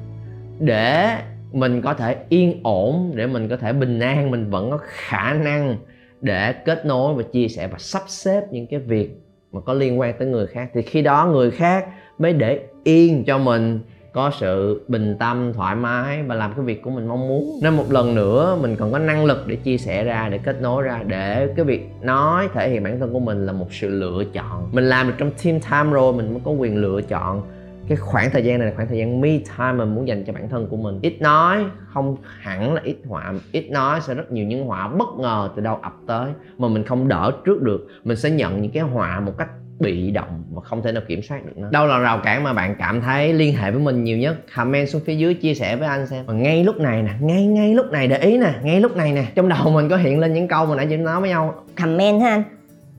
để 0.59 1.17
mình 1.51 1.81
có 1.81 1.93
thể 1.93 2.15
yên 2.29 2.59
ổn 2.63 3.11
để 3.15 3.27
mình 3.27 3.49
có 3.49 3.57
thể 3.57 3.73
bình 3.73 3.99
an, 3.99 4.31
mình 4.31 4.49
vẫn 4.49 4.71
có 4.71 4.79
khả 4.81 5.33
năng 5.33 5.77
để 6.21 6.53
kết 6.53 6.85
nối 6.85 7.13
và 7.13 7.23
chia 7.23 7.47
sẻ 7.47 7.67
và 7.67 7.77
sắp 7.77 8.03
xếp 8.07 8.41
những 8.51 8.67
cái 8.67 8.79
việc 8.79 9.09
mà 9.51 9.61
có 9.61 9.73
liên 9.73 9.99
quan 9.99 10.13
tới 10.19 10.27
người 10.27 10.47
khác. 10.47 10.69
Thì 10.73 10.81
khi 10.81 11.01
đó 11.01 11.25
người 11.25 11.51
khác 11.51 11.85
mới 12.17 12.33
để 12.33 12.59
yên 12.83 13.23
cho 13.25 13.37
mình 13.37 13.79
có 14.13 14.31
sự 14.39 14.81
bình 14.87 15.15
tâm, 15.19 15.53
thoải 15.53 15.75
mái 15.75 16.23
và 16.23 16.35
làm 16.35 16.53
cái 16.53 16.65
việc 16.65 16.81
của 16.81 16.89
mình 16.89 17.07
mong 17.07 17.27
muốn. 17.27 17.59
Nên 17.63 17.73
một 17.73 17.91
lần 17.91 18.15
nữa, 18.15 18.57
mình 18.61 18.75
còn 18.75 18.91
có 18.91 18.99
năng 18.99 19.25
lực 19.25 19.47
để 19.47 19.55
chia 19.55 19.77
sẻ 19.77 20.03
ra, 20.03 20.29
để 20.29 20.37
kết 20.37 20.61
nối 20.61 20.83
ra, 20.83 21.03
để 21.07 21.53
cái 21.55 21.65
việc 21.65 21.89
nói 22.01 22.47
thể 22.53 22.69
hiện 22.69 22.83
bản 22.83 22.99
thân 22.99 23.13
của 23.13 23.19
mình 23.19 23.45
là 23.45 23.53
một 23.53 23.67
sự 23.73 23.89
lựa 23.89 24.23
chọn. 24.33 24.69
Mình 24.71 24.83
làm 24.83 25.07
được 25.07 25.13
trong 25.17 25.31
team 25.43 25.59
time 25.59 25.93
rồi, 25.93 26.13
mình 26.13 26.33
mới 26.33 26.41
có 26.45 26.51
quyền 26.51 26.77
lựa 26.77 27.01
chọn 27.01 27.43
cái 27.87 27.97
khoảng 27.97 28.31
thời 28.31 28.43
gian 28.43 28.59
này 28.59 28.67
là 28.67 28.75
khoảng 28.75 28.87
thời 28.87 28.97
gian 28.97 29.21
me 29.21 29.29
time 29.29 29.73
mình 29.73 29.95
muốn 29.95 30.07
dành 30.07 30.23
cho 30.25 30.33
bản 30.33 30.49
thân 30.49 30.67
của 30.69 30.77
mình. 30.77 30.99
Ít 31.01 31.21
nói 31.21 31.65
không 31.93 32.17
hẳn 32.39 32.73
là 32.73 32.81
ít 32.83 32.97
họa 33.07 33.33
ít 33.51 33.69
nói 33.71 34.01
sẽ 34.01 34.13
rất 34.13 34.31
nhiều 34.31 34.45
những 34.45 34.65
họa 34.65 34.87
bất 34.87 35.07
ngờ 35.19 35.49
từ 35.55 35.61
đâu 35.61 35.75
ập 35.75 35.93
tới 36.07 36.31
mà 36.57 36.67
mình 36.67 36.83
không 36.83 37.07
đỡ 37.07 37.31
trước 37.45 37.61
được. 37.61 37.87
Mình 38.03 38.17
sẽ 38.17 38.29
nhận 38.29 38.61
những 38.61 38.71
cái 38.71 38.83
họa 38.83 39.19
một 39.19 39.37
cách 39.37 39.49
bị 39.79 40.11
động 40.11 40.43
và 40.51 40.61
không 40.61 40.81
thể 40.81 40.91
nào 40.91 41.03
kiểm 41.07 41.21
soát 41.21 41.45
được 41.45 41.51
nó. 41.55 41.69
Đâu 41.71 41.87
là 41.87 41.99
rào 41.99 42.19
cản 42.23 42.43
mà 42.43 42.53
bạn 42.53 42.75
cảm 42.79 43.01
thấy 43.01 43.33
liên 43.33 43.55
hệ 43.55 43.71
với 43.71 43.81
mình 43.81 44.03
nhiều 44.03 44.17
nhất? 44.17 44.35
Comment 44.55 44.89
xuống 44.89 45.01
phía 45.05 45.15
dưới 45.15 45.33
chia 45.33 45.53
sẻ 45.53 45.75
với 45.75 45.87
anh 45.87 46.07
xem. 46.07 46.25
Và 46.25 46.33
ngay 46.33 46.63
lúc 46.63 46.77
này 46.77 47.01
nè 47.01 47.11
ngay 47.21 47.45
ngay 47.45 47.73
lúc 47.73 47.91
này 47.91 48.07
để 48.07 48.17
ý 48.17 48.37
nè 48.37 48.53
ngay 48.63 48.81
lúc 48.81 48.97
này 48.97 49.11
nè 49.11 49.25
trong 49.35 49.49
đầu 49.49 49.71
mình 49.71 49.89
có 49.89 49.97
hiện 49.97 50.19
lên 50.19 50.33
những 50.33 50.47
câu 50.47 50.65
mà 50.65 50.75
nãy 50.75 50.87
chúng 50.89 51.03
nói 51.03 51.21
với 51.21 51.29
nhau. 51.29 51.63
Comment 51.81 52.21
ha 52.21 52.29
anh. 52.29 52.43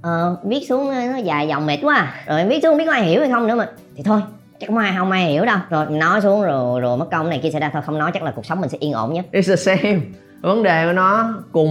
Ờ, 0.02 0.36
viết 0.44 0.60
xuống 0.68 0.90
ờ, 0.90 1.00
nó 1.12 1.16
dài 1.16 1.48
dòng 1.48 1.66
mệt 1.66 1.78
quá 1.82 1.94
à. 1.94 2.24
rồi 2.26 2.48
viết 2.48 2.62
xuống 2.62 2.78
biết 2.78 2.84
có 2.86 2.92
ai 2.92 3.04
hiểu 3.04 3.20
hay 3.20 3.30
không 3.30 3.46
nữa 3.46 3.54
mà. 3.54 3.68
Thì 3.96 4.02
thôi 4.02 4.20
chắc 4.62 4.68
không 4.68 4.78
ai 4.78 4.94
không 4.98 5.10
ai 5.10 5.24
hiểu 5.24 5.44
đâu. 5.44 5.58
Rồi 5.70 5.86
nói 5.90 6.20
xuống 6.20 6.42
rồi 6.42 6.80
rồi 6.80 6.96
mất 6.96 7.10
công 7.10 7.28
này 7.30 7.40
kia 7.42 7.50
sẽ 7.50 7.60
ra 7.60 7.70
thôi. 7.72 7.82
Không 7.82 7.98
nói 7.98 8.10
chắc 8.14 8.22
là 8.22 8.32
cuộc 8.36 8.46
sống 8.46 8.60
mình 8.60 8.70
sẽ 8.70 8.78
yên 8.80 8.92
ổn 8.92 9.12
nhất 9.12 9.24
it's 9.32 9.48
the 9.48 9.56
same. 9.56 10.00
Vấn 10.40 10.62
đề 10.62 10.86
của 10.86 10.92
nó, 10.92 11.34
cùng 11.52 11.70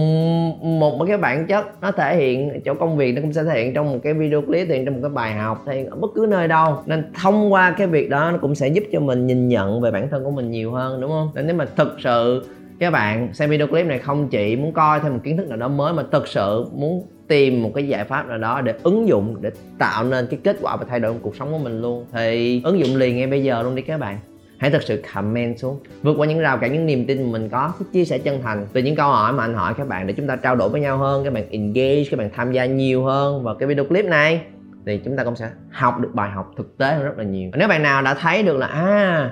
một 0.80 1.04
cái 1.08 1.18
bản 1.18 1.46
chất, 1.46 1.66
nó 1.80 1.92
thể 1.92 2.16
hiện 2.16 2.60
chỗ 2.64 2.74
công 2.74 2.96
việc 2.96 3.12
nó 3.12 3.22
cũng 3.22 3.32
sẽ 3.32 3.44
thể 3.44 3.62
hiện 3.62 3.74
trong 3.74 3.92
một 3.92 3.98
cái 4.02 4.14
video 4.14 4.42
clip, 4.42 4.68
thể 4.68 4.74
hiện 4.74 4.84
trong 4.84 4.94
một 4.94 5.00
cái 5.02 5.10
bài 5.10 5.34
học, 5.34 5.62
thể 5.66 5.74
hiện 5.74 5.90
ở 5.90 5.96
bất 5.96 6.08
cứ 6.14 6.26
nơi 6.30 6.48
đâu. 6.48 6.82
Nên 6.86 7.12
thông 7.22 7.52
qua 7.52 7.74
cái 7.78 7.86
việc 7.86 8.10
đó, 8.10 8.30
nó 8.30 8.38
cũng 8.38 8.54
sẽ 8.54 8.68
giúp 8.68 8.84
cho 8.92 9.00
mình 9.00 9.26
nhìn 9.26 9.48
nhận 9.48 9.80
về 9.80 9.90
bản 9.90 10.08
thân 10.10 10.24
của 10.24 10.30
mình 10.30 10.50
nhiều 10.50 10.72
hơn, 10.72 11.00
đúng 11.00 11.10
không? 11.10 11.30
Nên 11.34 11.46
nếu 11.46 11.56
mà 11.56 11.66
thực 11.76 11.96
sự 11.98 12.46
các 12.78 12.90
bạn 12.90 13.34
xem 13.34 13.50
video 13.50 13.66
clip 13.66 13.86
này 13.86 13.98
không 13.98 14.28
chỉ 14.28 14.56
muốn 14.56 14.72
coi 14.72 15.00
thêm 15.00 15.12
một 15.12 15.20
kiến 15.24 15.36
thức 15.36 15.48
nào 15.48 15.58
đó 15.58 15.68
mới, 15.68 15.92
mà 15.92 16.02
thực 16.12 16.28
sự 16.28 16.66
muốn 16.74 17.06
tìm 17.32 17.62
một 17.62 17.72
cái 17.74 17.88
giải 17.88 18.04
pháp 18.04 18.28
nào 18.28 18.38
đó 18.38 18.60
để 18.60 18.74
ứng 18.82 19.08
dụng 19.08 19.36
để 19.40 19.50
tạo 19.78 20.04
nên 20.04 20.26
cái 20.26 20.38
kết 20.44 20.56
quả 20.60 20.76
và 20.76 20.84
thay 20.88 21.00
đổi 21.00 21.14
cuộc 21.22 21.36
sống 21.36 21.52
của 21.52 21.58
mình 21.58 21.82
luôn. 21.82 22.06
Thì 22.12 22.60
ứng 22.64 22.78
dụng 22.78 22.96
liền 22.96 23.16
ngay 23.16 23.26
bây 23.26 23.42
giờ 23.42 23.62
luôn 23.62 23.74
đi 23.74 23.82
các 23.82 24.00
bạn. 24.00 24.18
Hãy 24.58 24.70
thật 24.70 24.82
sự 24.82 25.02
comment 25.14 25.58
xuống. 25.58 25.80
Vượt 26.02 26.14
qua 26.18 26.26
những 26.26 26.38
rào 26.38 26.58
cản, 26.58 26.72
những 26.72 26.86
niềm 26.86 27.06
tin 27.06 27.22
mà 27.22 27.28
mình 27.32 27.48
có. 27.48 27.72
Chia 27.92 28.04
sẻ 28.04 28.18
chân 28.18 28.42
thành 28.42 28.66
từ 28.72 28.82
những 28.82 28.96
câu 28.96 29.08
hỏi 29.08 29.32
mà 29.32 29.44
anh 29.44 29.54
hỏi 29.54 29.74
các 29.78 29.88
bạn 29.88 30.06
để 30.06 30.14
chúng 30.14 30.26
ta 30.26 30.36
trao 30.36 30.56
đổi 30.56 30.68
với 30.68 30.80
nhau 30.80 30.98
hơn, 30.98 31.24
các 31.24 31.32
bạn 31.32 31.44
engage, 31.50 32.04
các 32.10 32.18
bạn 32.18 32.30
tham 32.36 32.52
gia 32.52 32.64
nhiều 32.64 33.04
hơn 33.04 33.42
vào 33.42 33.54
cái 33.54 33.66
video 33.66 33.84
clip 33.84 34.04
này. 34.04 34.40
Thì 34.86 35.00
chúng 35.04 35.16
ta 35.16 35.24
cũng 35.24 35.36
sẽ 35.36 35.50
học 35.70 36.00
được 36.00 36.10
bài 36.14 36.30
học 36.30 36.52
thực 36.56 36.78
tế 36.78 36.94
hơn 36.94 37.04
rất 37.04 37.18
là 37.18 37.24
nhiều. 37.24 37.50
Nếu 37.54 37.68
bạn 37.68 37.82
nào 37.82 38.02
đã 38.02 38.14
thấy 38.14 38.42
được 38.42 38.56
là 38.56 38.66
à 38.66 39.30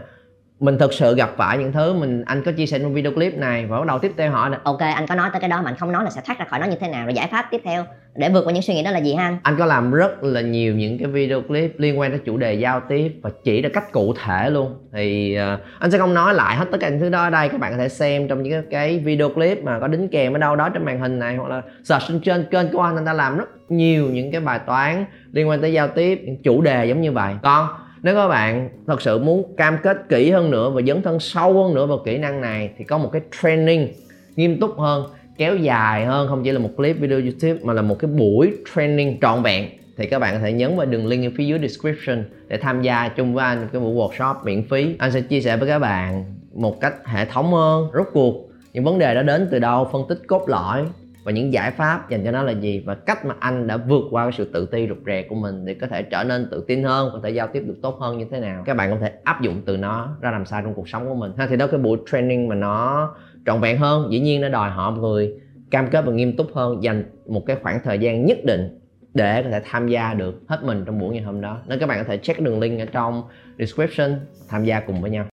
mình 0.61 0.79
thực 0.79 0.93
sự 0.93 1.15
gặp 1.15 1.31
phải 1.37 1.59
những 1.59 1.73
thứ 1.73 1.93
mình 1.93 2.23
anh 2.27 2.43
có 2.43 2.53
chia 2.53 2.67
sẻ 2.67 2.79
trong 2.79 2.95
video 2.95 3.13
clip 3.13 3.35
này 3.39 3.67
và 3.67 3.79
bắt 3.79 3.87
đầu 3.87 3.99
tiếp 3.99 4.13
theo 4.17 4.31
hỏi 4.31 4.51
là 4.51 4.59
ok 4.65 4.81
anh 4.81 5.07
có 5.07 5.15
nói 5.15 5.29
tới 5.33 5.41
cái 5.41 5.51
đó 5.51 5.63
mà 5.63 5.71
anh 5.71 5.77
không 5.77 5.93
nói 5.93 6.05
là 6.05 6.11
sẽ 6.11 6.21
thoát 6.27 6.39
ra 6.39 6.45
khỏi 6.45 6.61
nó 6.61 6.67
như 6.67 6.77
thế 6.81 6.89
nào 6.89 7.07
rồi 7.07 7.15
giải 7.15 7.29
pháp 7.31 7.47
tiếp 7.51 7.61
theo 7.65 7.85
để 8.15 8.29
vượt 8.29 8.45
qua 8.45 8.53
những 8.53 8.63
suy 8.63 8.75
nghĩ 8.75 8.83
đó 8.83 8.91
là 8.91 8.99
gì 8.99 9.15
ha? 9.15 9.25
Anh 9.25 9.39
anh 9.43 9.57
có 9.59 9.67
làm 9.67 9.91
rất 9.91 10.23
là 10.23 10.41
nhiều 10.41 10.75
những 10.75 10.99
cái 10.99 11.09
video 11.09 11.43
clip 11.43 11.75
liên 11.79 11.99
quan 11.99 12.11
tới 12.11 12.21
chủ 12.25 12.37
đề 12.37 12.55
giao 12.55 12.81
tiếp 12.89 13.13
và 13.23 13.31
chỉ 13.45 13.63
ra 13.63 13.69
cách 13.73 13.93
cụ 13.93 14.15
thể 14.25 14.51
luôn. 14.51 14.75
Thì 14.93 15.39
uh, 15.55 15.61
anh 15.79 15.91
sẽ 15.91 15.99
không 15.99 16.15
nói 16.15 16.35
lại 16.35 16.57
hết 16.57 16.65
tất 16.73 16.79
cả 16.81 16.89
những 16.89 17.01
thứ 17.01 17.09
đó 17.09 17.23
ở 17.23 17.31
đây 17.31 17.49
các 17.49 17.61
bạn 17.61 17.73
có 17.73 17.79
thể 17.79 17.89
xem 17.89 18.29
trong 18.29 18.43
những 18.43 18.65
cái 18.71 18.99
video 18.99 19.29
clip 19.29 19.65
mà 19.65 19.79
có 19.81 19.89
đính 19.89 20.09
kèm 20.09 20.33
ở 20.33 20.39
đâu 20.39 20.57
đó 20.57 20.69
trên 20.69 20.85
màn 20.85 21.01
hình 21.01 21.19
này 21.19 21.37
hoặc 21.37 21.49
là 21.49 21.63
search 21.85 22.23
trên 22.25 22.47
kênh 22.51 22.69
của 22.73 22.81
anh 22.81 22.97
anh 22.97 23.07
ta 23.07 23.13
làm 23.13 23.39
rất 23.39 23.49
nhiều 23.69 24.07
những 24.11 24.33
cái 24.33 24.41
bài 24.41 24.59
toán 24.67 25.05
liên 25.33 25.49
quan 25.49 25.61
tới 25.61 25.73
giao 25.73 25.89
tiếp 25.89 26.21
những 26.25 26.43
chủ 26.43 26.63
đề 26.63 26.87
giống 26.87 27.01
như 27.01 27.13
vậy. 27.13 27.35
Còn 27.43 27.69
nếu 28.03 28.15
các 28.15 28.29
bạn 28.29 28.69
thật 28.87 29.03
sự 29.03 29.19
muốn 29.19 29.57
cam 29.57 29.79
kết 29.83 29.97
kỹ 30.09 30.31
hơn 30.31 30.51
nữa 30.51 30.71
và 30.71 30.83
dấn 30.87 31.03
thân 31.03 31.21
sâu 31.21 31.65
hơn 31.65 31.75
nữa 31.75 31.87
vào 31.87 31.99
kỹ 31.99 32.19
năng 32.19 32.41
này, 32.41 32.71
thì 32.79 32.85
có 32.85 32.99
một 32.99 33.11
cái 33.13 33.23
training 33.43 33.89
nghiêm 34.37 34.61
túc 34.61 34.79
hơn, 34.79 35.05
kéo 35.37 35.57
dài 35.57 36.07
hơn. 36.07 36.29
Không 36.29 36.45
chỉ 36.45 36.53
là 36.53 36.59
một 36.59 36.71
clip, 36.77 36.99
video, 37.01 37.21
youtube, 37.21 37.59
mà 37.63 37.73
là 37.73 37.83
một 37.83 37.99
cái 37.99 38.11
buổi 38.11 38.53
training 38.75 39.19
trọn 39.21 39.43
vẹn. 39.43 39.69
Thì 39.97 40.07
các 40.07 40.19
bạn 40.19 40.35
có 40.35 40.41
thể 40.41 40.53
nhấn 40.53 40.77
vào 40.77 40.87
đường 40.87 41.07
link 41.07 41.25
ở 41.25 41.31
phía 41.37 41.45
dưới 41.45 41.59
description 41.59 42.25
để 42.49 42.57
tham 42.57 42.83
gia 42.83 43.09
chung 43.09 43.35
với 43.35 43.45
anh 43.45 43.69
cái 43.73 43.81
buổi 43.81 43.95
workshop 43.95 44.35
miễn 44.45 44.69
phí. 44.69 44.95
Anh 44.99 45.13
sẽ 45.13 45.21
chia 45.21 45.41
sẻ 45.41 45.57
với 45.57 45.69
các 45.69 45.79
bạn 45.79 46.25
một 46.55 46.81
cách 46.81 46.95
hệ 47.07 47.25
thống 47.25 47.53
hơn. 47.53 47.89
Rốt 47.95 48.07
cuộc, 48.13 48.51
những 48.73 48.85
vấn 48.85 48.99
đề 48.99 49.15
đó 49.15 49.23
đến 49.23 49.49
từ 49.51 49.59
đâu, 49.59 49.89
phân 49.93 50.03
tích 50.09 50.19
cốt 50.27 50.49
lõi 50.49 50.85
và 51.25 51.33
những 51.33 51.53
giải 51.53 51.71
pháp 51.71 52.11
dành 52.11 52.25
cho 52.25 52.31
nó 52.31 52.43
là 52.43 52.53
gì? 52.53 52.83
Và 52.87 52.95
cách 52.95 53.25
mà 53.25 53.35
anh 53.41 53.67
đã 53.67 53.77
vượt 53.77 54.05
qua 54.11 54.25
cái 54.25 54.33
sự 54.33 54.45
tự 54.53 54.67
ti 54.67 54.89
rụt 54.89 54.99
rè 55.07 55.23
của 55.23 55.35
mình 55.35 55.65
để 55.65 55.75
có 55.75 55.87
thể 55.87 56.03
trở 56.03 56.25
nên 56.25 56.49
tự 56.51 56.65
tin 56.69 56.83
hơn, 56.83 57.11
có 57.13 57.21
thể 57.23 57.31
giao 57.31 57.47
tiếp 57.47 57.61
được 57.67 57.77
tốt 57.83 57.99
hơn 58.01 58.19
như 58.19 58.27
thế 58.31 58.41
nào? 58.41 58.63
Các 58.67 58.77
bạn 58.77 58.91
có 58.91 58.97
thể 59.01 59.13
áp 59.25 59.43
dụng 59.43 59.63
từ 59.67 59.77
nó 59.77 60.17
ra 60.21 60.31
làm 60.31 60.45
sao 60.45 60.63
trong 60.63 60.75
cuộc 60.75 60.89
sống 60.89 61.09
của 61.09 61.15
mình 61.15 61.33
ha? 61.37 61.47
Thì 61.47 61.57
đó 61.57 61.67
cái 61.67 61.81
buổi 61.81 61.99
training 62.13 62.49
mà 62.49 62.55
nó 62.55 63.11
trọn 63.47 63.61
vẹn 63.61 63.79
hơn. 63.79 64.09
Dĩ 64.13 64.21
nhiên 64.21 64.41
nó 64.41 64.49
đòi 64.49 64.71
hỏi 64.71 64.93
người 64.93 65.35
cam 65.71 65.91
kết 65.91 66.05
và 66.05 66.13
nghiêm 66.13 66.37
túc 66.37 66.47
hơn, 66.55 66.83
dành 66.83 67.05
một 67.27 67.47
cái 67.47 67.57
khoảng 67.63 67.81
thời 67.85 67.99
gian 67.99 68.27
nhất 68.27 68.39
định 68.45 68.79
để 69.15 69.43
có 69.43 69.51
thể 69.51 69.61
tham 69.65 69.89
gia 69.89 70.15
được 70.15 70.43
hết 70.49 70.59
mình 70.65 70.85
trong 70.87 70.99
buổi 70.99 71.15
ngày 71.15 71.23
hôm 71.23 71.41
đó. 71.41 71.59
Nên 71.67 71.79
các 71.79 71.87
bạn 71.87 71.99
có 71.99 72.05
thể 72.05 72.17
check 72.17 72.41
đường 72.41 72.61
link 72.61 72.81
ở 72.81 72.87
trong 72.93 73.23
description 73.59 74.11
tham 74.49 74.65
gia 74.65 74.81
cùng 74.81 75.01
với 75.03 75.11
nhau. 75.11 75.27